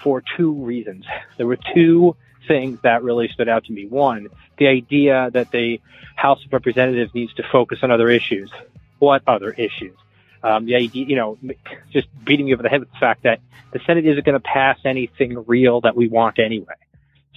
[0.03, 1.05] for two reasons.
[1.37, 3.85] There were two things that really stood out to me.
[3.85, 5.79] One, the idea that the
[6.15, 8.51] House of Representatives needs to focus on other issues.
[8.99, 9.95] What other issues?
[10.43, 11.37] Um, the idea, you know,
[11.91, 13.39] just beating me over the head with the fact that
[13.71, 16.75] the Senate isn't going to pass anything real that we want anyway.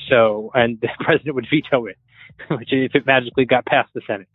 [0.08, 1.98] So, and the president would veto it,
[2.50, 4.28] which if it magically got past the Senate.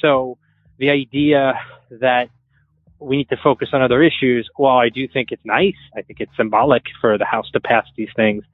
[0.00, 0.38] So
[0.78, 1.54] the idea
[1.90, 2.30] that
[3.00, 6.20] we need to focus on other issues, while I do think it's nice, I think
[6.20, 8.44] it's symbolic for the House to pass these things,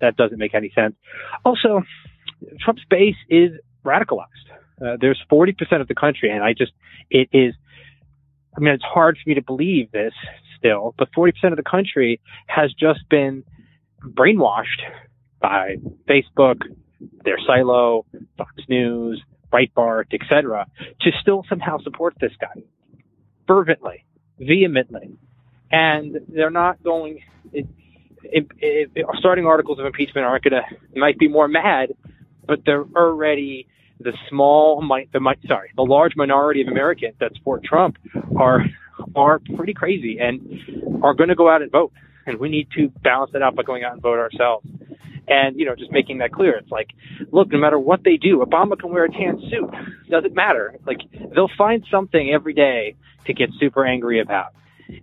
[0.00, 0.94] that doesn't make any sense.
[1.44, 1.82] Also,
[2.60, 3.52] Trump's base is
[3.84, 4.26] radicalized.
[4.80, 6.72] Uh, there's 40% of the country, and I just,
[7.10, 7.54] it is,
[8.58, 10.12] I mean, it's hard for me to believe this
[10.58, 13.44] still, but 40% of the country has just been
[14.04, 14.82] brainwashed
[15.40, 15.76] by
[16.08, 16.62] Facebook,
[17.24, 18.04] their silo,
[18.36, 20.66] Fox News, Breitbart, etc.,
[21.02, 22.62] to still somehow support this guy
[23.46, 24.04] fervently,
[24.40, 25.16] vehemently,
[25.70, 27.20] and they're not going.
[27.52, 27.66] It,
[28.24, 31.90] it, it, starting articles of impeachment aren't going to might be more mad,
[32.44, 33.68] but they're already
[34.00, 34.80] the small,
[35.12, 37.96] the sorry, the large minority of Americans that support Trump
[38.36, 38.64] are
[39.14, 41.92] are pretty crazy and are going to go out and vote,
[42.26, 44.66] and we need to balance that out by going out and vote ourselves.
[45.30, 46.56] And, you know, just making that clear.
[46.56, 46.88] It's like,
[47.32, 49.70] look, no matter what they do, Obama can wear a tan suit.
[50.08, 50.74] Doesn't matter.
[50.86, 51.00] Like,
[51.34, 52.94] they'll find something every day
[53.26, 54.54] to get super angry about.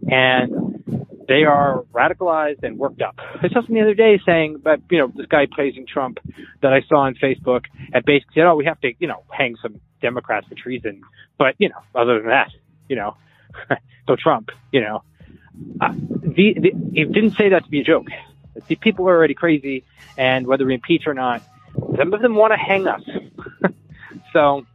[0.10, 3.16] And they are radicalized and worked up.
[3.20, 6.20] I saw something the other day saying, but, you know, this guy praising Trump
[6.62, 9.56] that I saw on Facebook and basically said, oh, we have to, you know, hang
[9.62, 11.02] some Democrats for treason.
[11.38, 12.52] But, you know, other than that,
[12.88, 13.18] you know,
[14.08, 15.04] so Trump, you know,
[15.82, 18.08] uh, the, the, it didn't say that to be a joke.
[18.68, 19.84] The people are already crazy,
[20.18, 21.44] and whether we impeach or not,
[21.98, 23.02] some of them want to hang us.
[24.34, 24.66] so,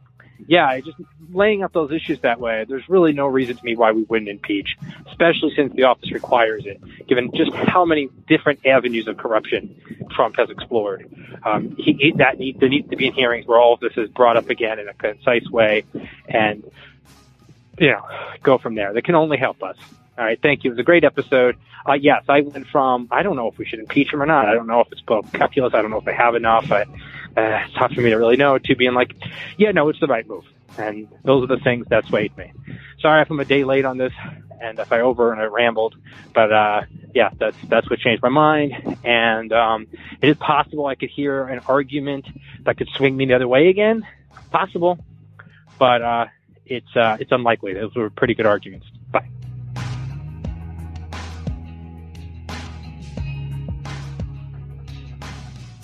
[0.47, 0.97] yeah, I just
[1.33, 4.29] laying out those issues that way, there's really no reason to me why we wouldn't
[4.29, 4.77] impeach,
[5.07, 9.75] especially since the office requires it, given just how many different avenues of corruption
[10.11, 11.09] Trump has explored.
[11.43, 14.09] Um, he, that need, there needs to be in hearings where all of this is
[14.09, 15.83] brought up again in a concise way,
[16.27, 16.63] and
[17.79, 18.05] you know,
[18.43, 18.93] go from there.
[18.93, 19.77] That can only help us.
[20.17, 20.69] All right, thank you.
[20.69, 21.57] It was a great episode.
[21.87, 24.47] Uh, yes, I went from I don't know if we should impeach him or not.
[24.47, 25.73] I don't know if it's both calculus.
[25.73, 26.71] I don't know if they have enough.
[26.71, 26.85] I, uh,
[27.65, 28.57] it's tough for me to really know.
[28.57, 29.15] To being like,
[29.57, 30.43] yeah, no, it's the right move.
[30.77, 32.51] And those are the things that swayed me.
[33.01, 34.13] Sorry if I'm a day late on this,
[34.61, 35.95] and if I over and I rambled,
[36.33, 36.81] but uh,
[37.13, 38.73] yeah, that's that's what changed my mind.
[39.03, 39.87] And um,
[40.21, 42.25] it is possible I could hear an argument
[42.63, 44.05] that could swing me the other way again.
[44.51, 44.99] Possible,
[45.79, 46.25] but uh,
[46.65, 47.73] it's uh, it's unlikely.
[47.73, 48.85] Those were pretty good arguments.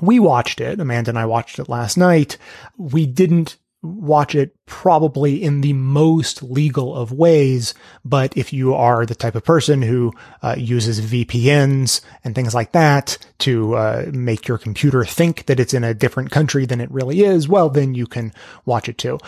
[0.01, 0.79] we watched it.
[0.79, 2.37] Amanda and I watched it last night.
[2.77, 7.73] We didn't watch it probably in the most legal of ways.
[8.05, 12.71] But if you are the type of person who uh, uses VPNs and things like
[12.71, 16.91] that to uh, make your computer think that it's in a different country than it
[16.91, 18.33] really is, well, then you can
[18.65, 19.19] watch it too.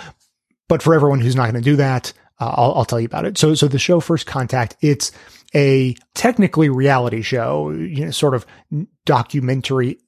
[0.67, 3.25] But for everyone who's not going to do that, uh, I'll, I'll tell you about
[3.25, 3.37] it.
[3.37, 5.11] So, so the show First Contact, it's
[5.53, 8.45] a technically reality show, you know, sort of
[9.05, 9.99] documentary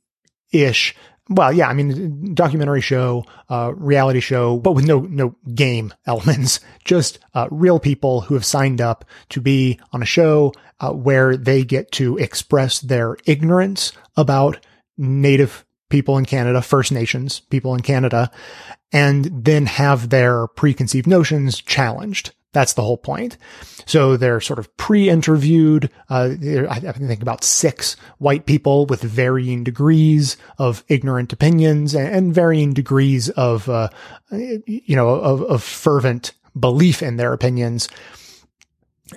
[0.52, 0.96] ish
[1.30, 6.60] well, yeah, I mean, documentary show, uh, reality show, but with no, no game elements,
[6.86, 11.36] just, uh, real people who have signed up to be on a show, uh, where
[11.36, 14.66] they get to express their ignorance about
[14.98, 18.32] native people in Canada, First Nations people in Canada,
[18.92, 22.34] and then have their preconceived notions challenged.
[22.54, 23.38] That's the whole point.
[23.86, 25.90] So they're sort of pre-interviewed.
[26.10, 26.30] Uh,
[26.70, 33.30] I think about six white people with varying degrees of ignorant opinions and, varying degrees
[33.30, 33.90] of, uh,
[34.32, 37.90] you know, of, of fervent belief in their opinions.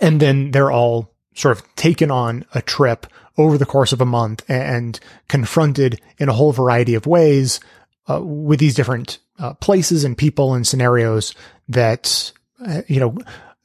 [0.00, 3.06] And then they're all sort of taken on a trip
[3.38, 7.60] over the course of a month and confronted in a whole variety of ways
[8.08, 11.34] uh, with these different uh, places and people and scenarios
[11.68, 12.32] that
[12.86, 13.16] you know,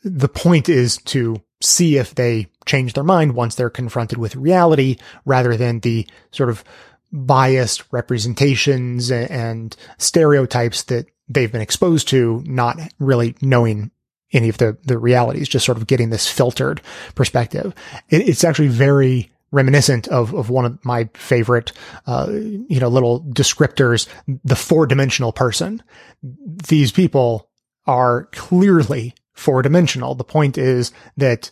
[0.03, 4.97] the point is to see if they change their mind once they're confronted with reality
[5.25, 6.63] rather than the sort of
[7.11, 13.91] biased representations and stereotypes that they've been exposed to, not really knowing
[14.33, 16.81] any of the, the realities, just sort of getting this filtered
[17.15, 17.73] perspective.
[18.09, 21.71] It, it's actually very reminiscent of, of one of my favorite,
[22.05, 24.07] uh, you know, little descriptors,
[24.43, 25.81] the four dimensional person.
[26.21, 27.49] These people
[27.85, 30.15] are clearly four dimensional.
[30.15, 31.49] The point is that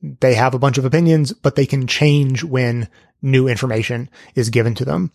[0.00, 2.88] they have a bunch of opinions, but they can change when
[3.22, 5.10] new information is given to them.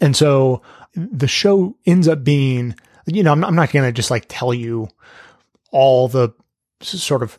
[0.00, 0.62] And so
[0.94, 2.74] the show ends up being,
[3.06, 4.88] you know, I'm, I'm not going to just like tell you
[5.70, 6.30] all the
[6.80, 7.38] sort of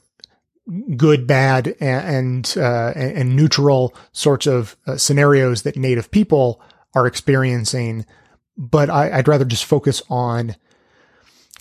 [0.96, 6.62] good, bad, and uh, and neutral sorts of uh, scenarios that Native people
[6.94, 8.06] are experiencing,
[8.58, 10.56] but I, I'd rather just focus on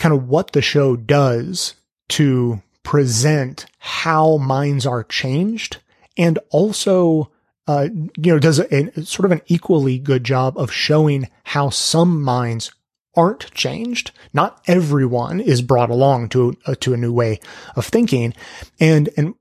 [0.00, 1.74] kind of what the show does
[2.08, 5.76] to present how minds are changed
[6.16, 7.30] and also
[7.68, 7.86] uh,
[8.16, 12.72] you know does a, sort of an equally good job of showing how some minds
[13.14, 14.12] aren't changed.
[14.32, 17.38] Not everyone is brought along to uh, to a new way
[17.76, 18.34] of thinking.
[18.80, 19.34] And and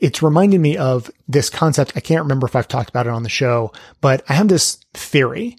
[0.00, 1.94] it's reminding me of this concept.
[1.96, 4.78] I can't remember if i've talked about it on the show but i have this
[4.94, 5.56] theory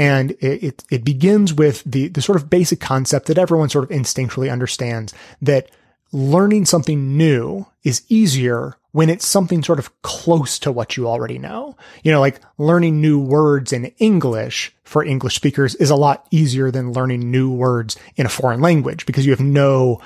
[0.00, 3.84] and it, it, it begins with the, the sort of basic concept that everyone sort
[3.84, 5.12] of instinctually understands
[5.42, 5.70] that
[6.10, 11.36] learning something new is easier when it's something sort of close to what you already
[11.36, 11.76] know.
[12.02, 16.70] You know, like learning new words in English for English speakers is a lot easier
[16.70, 20.00] than learning new words in a foreign language because you have no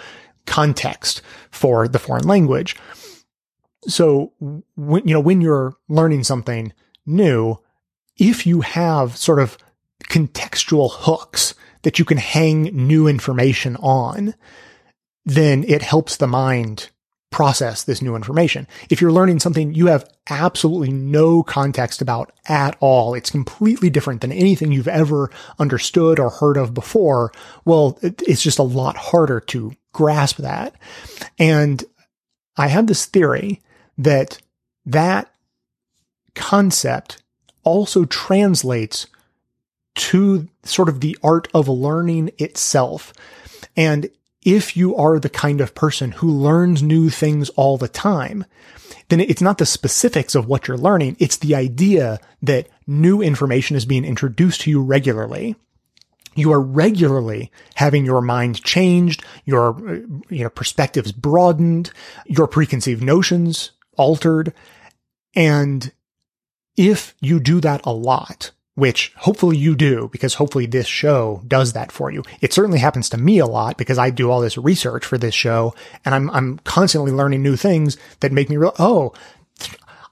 [0.45, 1.23] context
[1.53, 2.75] for the foreign language.
[3.87, 4.33] So
[4.75, 6.73] when, you know, when you're learning something
[7.07, 7.61] new,
[8.17, 9.57] if you have sort of
[10.09, 14.35] contextual hooks that you can hang new information on,
[15.25, 16.91] then it helps the mind
[17.31, 18.65] process this new information.
[18.91, 24.21] If you're learning something you have absolutely no context about at all, it's completely different
[24.21, 27.33] than anything you've ever understood or heard of before.
[27.65, 30.77] Well, it's just a lot harder to grasp that.
[31.37, 31.83] And
[32.57, 33.61] I have this theory
[33.99, 34.39] that
[34.87, 35.29] that
[36.37, 37.21] concept
[37.65, 39.09] also translates
[39.95, 43.13] to sort of the art of learning itself.
[43.77, 44.11] And
[44.43, 48.45] if you are the kind of person who learns new things all the time,
[49.09, 51.17] then it's not the specifics of what you're learning.
[51.19, 55.57] It's the idea that new information is being introduced to you regularly.
[56.35, 61.93] You are regularly having your mind changed, your uh, you know, perspectives broadened,
[62.27, 64.53] your preconceived notions altered.
[65.37, 65.93] And
[66.77, 71.73] if you do that a lot, which hopefully you do because hopefully this show does
[71.73, 72.23] that for you.
[72.41, 75.35] It certainly happens to me a lot because I do all this research for this
[75.35, 75.75] show
[76.05, 78.75] and I'm, I'm constantly learning new things that make me real.
[78.79, 79.13] Oh,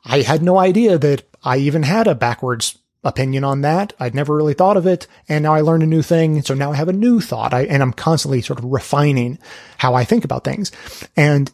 [0.05, 3.93] I had no idea that I even had a backwards opinion on that.
[3.99, 5.07] I'd never really thought of it.
[5.29, 6.43] And now I learned a new thing.
[6.43, 7.53] So now I have a new thought.
[7.53, 9.39] I, and I'm constantly sort of refining
[9.79, 10.71] how I think about things.
[11.17, 11.51] And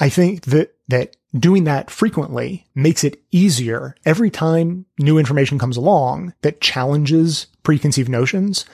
[0.00, 5.76] I think that, that doing that frequently makes it easier every time new information comes
[5.76, 8.64] along that challenges preconceived notions.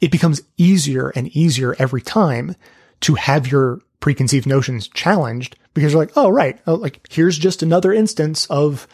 [0.00, 2.54] It becomes easier and easier every time
[3.00, 6.60] to have your preconceived notions challenged because you're like, oh, right.
[6.66, 8.86] Oh, like here's just another instance of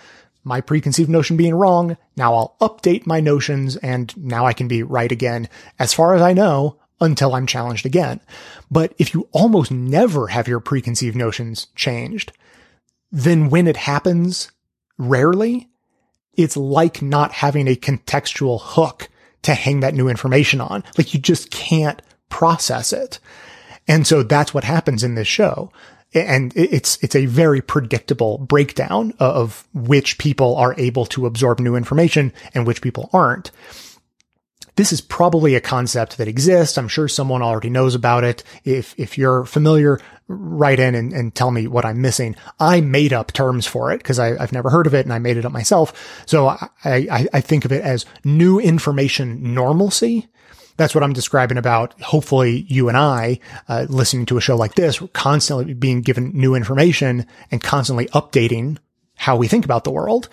[0.45, 1.97] my preconceived notion being wrong.
[2.17, 5.49] Now I'll update my notions and now I can be right again.
[5.79, 8.21] As far as I know, until I'm challenged again.
[8.71, 12.33] But if you almost never have your preconceived notions changed,
[13.11, 14.51] then when it happens,
[14.99, 15.69] rarely,
[16.35, 19.09] it's like not having a contextual hook
[19.43, 20.85] to hang that new information on.
[20.97, 23.19] Like you just can't process it.
[23.89, 25.73] And so that's what happens in this show.
[26.13, 31.77] And it's, it's a very predictable breakdown of which people are able to absorb new
[31.77, 33.51] information and which people aren't.
[34.81, 36.79] This is probably a concept that exists.
[36.79, 38.43] I'm sure someone already knows about it.
[38.65, 42.35] If, if you're familiar, write in and, and tell me what I'm missing.
[42.59, 45.37] I made up terms for it because I've never heard of it and I made
[45.37, 46.25] it up myself.
[46.25, 50.29] So I, I, I think of it as new information normalcy.
[50.79, 52.01] That's what I'm describing about.
[52.01, 53.39] Hopefully you and I,
[53.69, 58.07] uh, listening to a show like this, we're constantly being given new information and constantly
[58.15, 58.79] updating
[59.17, 60.31] how we think about the world.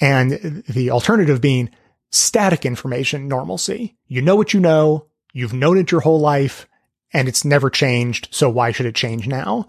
[0.00, 1.70] And the alternative being
[2.14, 3.96] static information normalcy.
[4.06, 5.06] You know what you know.
[5.32, 6.66] You've known it your whole life
[7.12, 8.28] and it's never changed.
[8.30, 9.66] So why should it change now?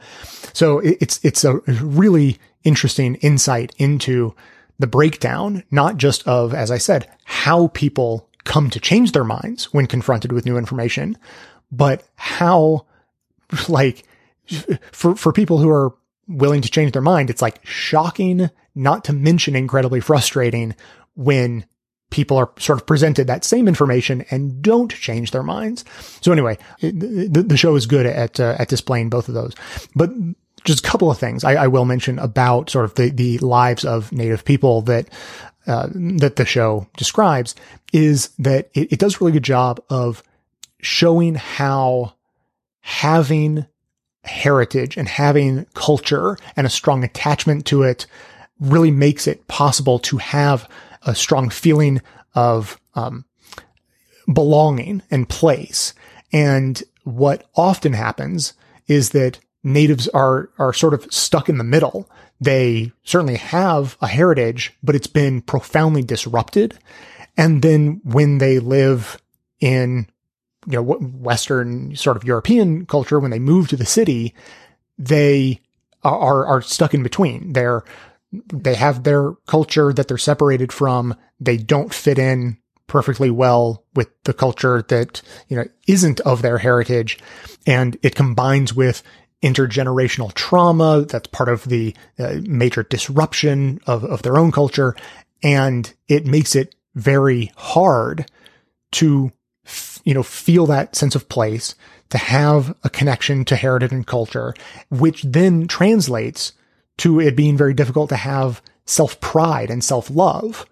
[0.54, 4.36] So it's, it's a really interesting insight into
[4.78, 9.74] the breakdown, not just of, as I said, how people come to change their minds
[9.74, 11.18] when confronted with new information,
[11.72, 12.86] but how
[13.70, 14.04] like
[14.92, 15.96] for, for people who are
[16.28, 20.76] willing to change their mind, it's like shocking, not to mention incredibly frustrating
[21.16, 21.66] when
[22.10, 25.84] people are sort of presented that same information and don't change their minds.
[26.22, 29.54] So anyway, the, the show is good at, uh, at displaying both of those,
[29.96, 30.12] but
[30.64, 33.86] just a couple of things I, I, will mention about sort of the, the lives
[33.86, 35.08] of native people that,
[35.68, 37.54] uh, that the show describes
[37.94, 40.24] is that it, it does a really good job of
[40.80, 42.14] showing how
[42.82, 43.66] having
[44.24, 48.06] heritage and having culture and a strong attachment to it
[48.60, 50.70] really makes it possible to have
[51.06, 52.02] a strong feeling
[52.34, 53.26] of um,
[54.32, 55.94] belonging and place.
[56.34, 58.54] And what often happens
[58.88, 62.10] is that natives are are sort of stuck in the middle.
[62.42, 66.78] They certainly have a heritage, but it's been profoundly disrupted.
[67.38, 69.22] And then when they live
[69.60, 70.08] in
[70.68, 74.34] you know Western sort of European culture, when they move to the city,
[74.98, 75.62] they
[76.04, 77.54] are are stuck in between.
[77.54, 77.84] They're
[78.48, 81.16] they have their culture that they're separated from.
[81.40, 82.58] They don't fit in
[82.88, 87.18] perfectly well with the culture that, you know, isn't of their heritage.
[87.66, 89.02] And it combines with
[89.42, 91.06] intergenerational trauma.
[91.08, 94.96] That's part of the uh, major disruption of, of their own culture.
[95.44, 98.30] And it makes it very hard
[98.94, 99.32] to,
[99.66, 101.76] f- you know, feel that sense of place,
[102.10, 104.54] to have a connection to heritage and culture,
[104.90, 106.54] which then translates
[106.98, 110.66] to it being very difficult to have self pride and self love.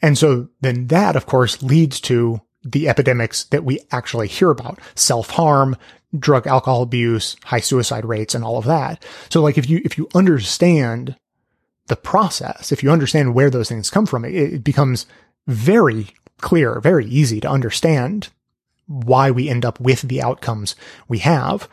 [0.00, 4.78] And so then that, of course, leads to the epidemics that we actually hear about
[4.94, 5.76] self harm,
[6.18, 9.04] drug alcohol abuse, high suicide rates, and all of that.
[9.30, 11.16] So like if you, if you understand
[11.86, 15.06] the process, if you understand where those things come from, it, it becomes
[15.46, 16.08] very
[16.40, 18.28] clear, very easy to understand
[18.86, 20.74] why we end up with the outcomes
[21.08, 21.68] we have.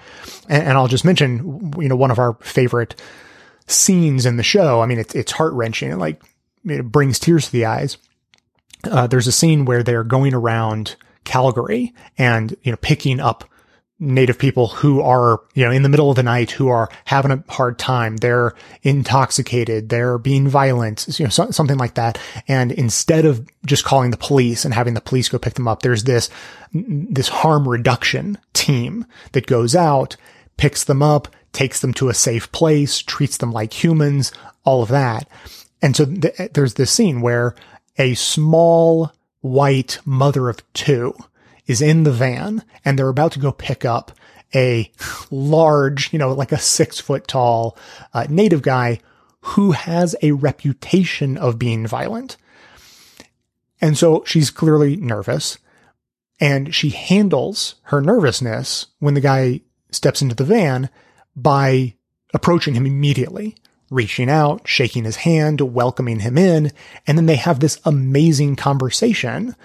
[0.50, 2.96] And, and I'll just mention, you know, one of our favorite
[3.68, 4.82] scenes in the show.
[4.82, 5.92] I mean, it's, it's heart wrenching.
[5.92, 6.22] It like,
[6.66, 7.98] it brings tears to the eyes.
[8.84, 13.46] Uh, there's a scene where they're going around Calgary and, you know, picking up
[13.98, 17.32] native people who are, you know, in the middle of the night who are having
[17.32, 18.18] a hard time.
[18.18, 19.90] They're intoxicated.
[19.90, 22.20] They're being violent, you know, so, something like that.
[22.48, 25.82] And instead of just calling the police and having the police go pick them up,
[25.82, 26.30] there's this,
[26.74, 30.18] this harm reduction team that goes out,
[30.58, 34.32] picks them up, takes them to a safe place, treats them like humans,
[34.64, 35.28] all of that.
[35.82, 37.56] And so th- there's this scene where
[37.98, 39.12] a small
[39.42, 41.16] white mother of two
[41.66, 44.12] is in the van and they're about to go pick up
[44.54, 44.92] a
[45.32, 47.78] large, you know, like a six foot tall
[48.14, 49.00] uh, native guy
[49.42, 52.38] who has a reputation of being violent.
[53.80, 55.58] And so she's clearly nervous
[56.40, 59.62] and she handles her nervousness when the guy
[59.92, 60.90] steps into the van
[61.36, 61.96] by
[62.34, 63.56] approaching him immediately,
[63.90, 66.72] reaching out, shaking his hand, welcoming him in.
[67.08, 69.56] And then they have this amazing conversation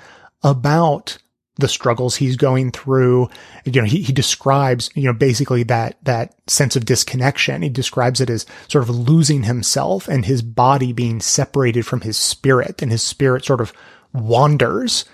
[0.43, 1.19] about
[1.57, 3.29] the struggles he's going through.
[3.65, 7.63] You know, he, he describes, you know, basically that, that sense of disconnection.
[7.63, 12.17] He describes it as sort of losing himself and his body being separated from his
[12.17, 13.73] spirit and his spirit sort of
[14.13, 15.05] wanders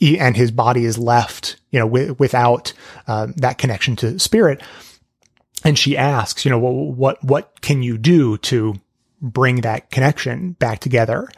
[0.00, 2.72] and his body is left, you know, w- without
[3.06, 4.60] uh, that connection to spirit
[5.64, 8.74] and she asks, you know, well, what, what can you do to
[9.24, 11.28] bring that connection back together.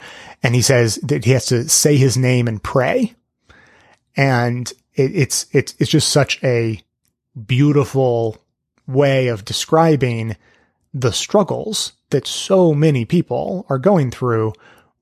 [0.43, 3.15] And he says that he has to say his name and pray.
[4.17, 6.83] And it, it's, it's, it's just such a
[7.47, 8.39] beautiful
[8.87, 10.37] way of describing
[10.93, 14.53] the struggles that so many people are going through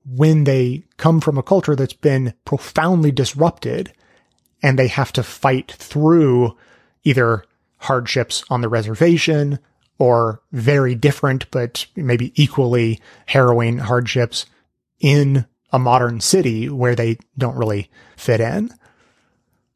[0.05, 3.91] when they come from a culture that's been profoundly disrupted
[4.61, 6.55] and they have to fight through
[7.03, 7.43] either
[7.77, 9.59] hardships on the reservation
[9.97, 14.45] or very different, but maybe equally harrowing hardships
[14.99, 18.73] in a modern city where they don't really fit in.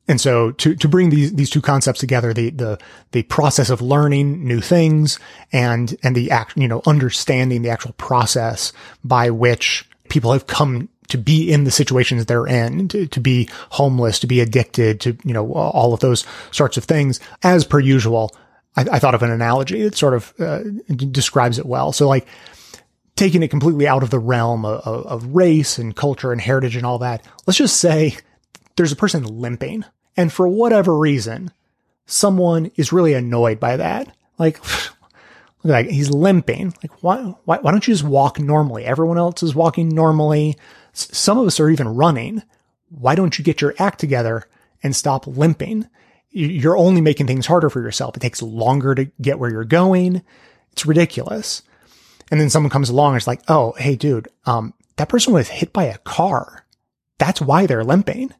[0.08, 2.80] And so to, to bring these, these two concepts together, the, the,
[3.12, 5.20] the process of learning new things
[5.52, 8.74] and, and the act, you know, understanding the actual process
[9.04, 13.50] by which people have come to be in the situations they're in, to, to be
[13.72, 17.20] homeless, to be addicted, to, you know, all of those sorts of things.
[17.44, 18.36] As per usual,
[18.76, 20.60] I, I thought of an analogy that sort of uh,
[20.94, 21.92] describes it well.
[21.92, 22.28] So like,
[23.16, 26.86] taking it completely out of the realm of, of, race and culture and heritage and
[26.86, 28.16] all that, let's just say
[28.78, 29.84] there's a person limping
[30.20, 31.52] and for whatever reason,
[32.06, 34.14] someone is really annoyed by that.
[34.38, 34.60] Like,
[35.64, 36.74] like he's limping.
[36.84, 38.84] Like, why, why, why don't you just walk normally?
[38.84, 40.58] Everyone else is walking normally.
[40.94, 42.44] Some of us are even running.
[42.90, 44.48] Why don't you get your act together
[44.84, 45.88] and stop limping?
[46.32, 48.16] You're only making things harder for yourself.
[48.16, 50.22] It takes longer to get where you're going.
[50.72, 51.64] It's ridiculous.
[52.32, 55.48] And then someone comes along and it's like, oh, hey, dude, um, that person was
[55.48, 56.66] hit by a car.
[57.18, 58.34] That's why they're limping.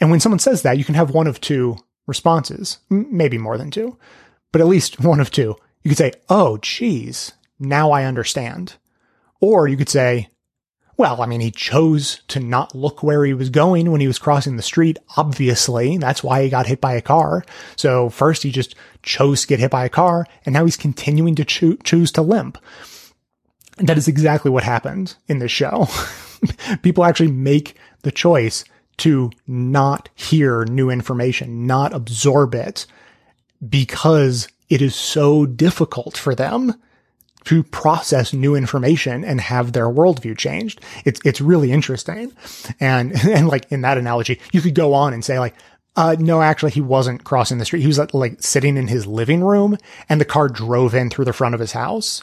[0.00, 1.76] And when someone says that, you can have one of two
[2.06, 3.98] responses, maybe more than two,
[4.52, 5.56] but at least one of two.
[5.82, 8.74] You could say, Oh, geez, now I understand.
[9.40, 10.28] Or you could say,
[10.96, 14.18] well, I mean, he chose to not look where he was going when he was
[14.18, 14.98] crossing the street.
[15.16, 17.44] Obviously, that's why he got hit by a car.
[17.76, 21.34] So first he just chose to get hit by a car and now he's continuing
[21.34, 22.56] to cho- choose to limp.
[23.78, 25.86] And that is exactly what happened in this show.
[26.82, 28.64] People actually make the choice
[28.98, 32.86] to not hear new information, not absorb it
[33.68, 36.74] because it is so difficult for them
[37.46, 40.80] to process new information and have their worldview changed.
[41.04, 42.32] It's, it's really interesting.
[42.80, 45.54] And, and like in that analogy, you could go on and say like,
[45.96, 47.80] uh, no, actually he wasn't crossing the street.
[47.80, 49.78] He was like sitting in his living room
[50.08, 52.22] and the car drove in through the front of his house.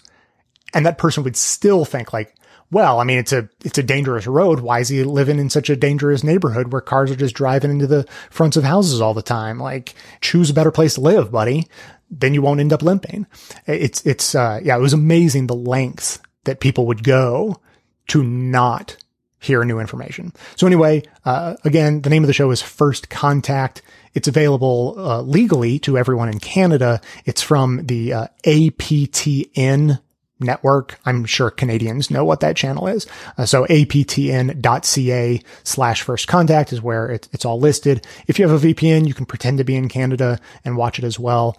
[0.73, 2.35] And that person would still think like,
[2.73, 4.59] well, I mean, it's a, it's a dangerous road.
[4.59, 7.87] Why is he living in such a dangerous neighborhood where cars are just driving into
[7.87, 9.59] the fronts of houses all the time?
[9.59, 11.67] Like, choose a better place to live, buddy.
[12.09, 13.27] Then you won't end up limping.
[13.65, 17.61] It's, it's, uh, yeah, it was amazing the lengths that people would go
[18.07, 18.97] to not
[19.39, 20.33] hear new information.
[20.55, 23.81] So anyway, uh, again, the name of the show is First Contact.
[24.13, 27.01] It's available uh, legally to everyone in Canada.
[27.25, 29.99] It's from the uh, APTN
[30.39, 30.99] network.
[31.05, 33.07] I'm sure Canadians know what that channel is.
[33.37, 38.05] Uh, so aptn.ca slash first contact is where it, it's all listed.
[38.27, 41.05] If you have a VPN, you can pretend to be in Canada and watch it
[41.05, 41.57] as well.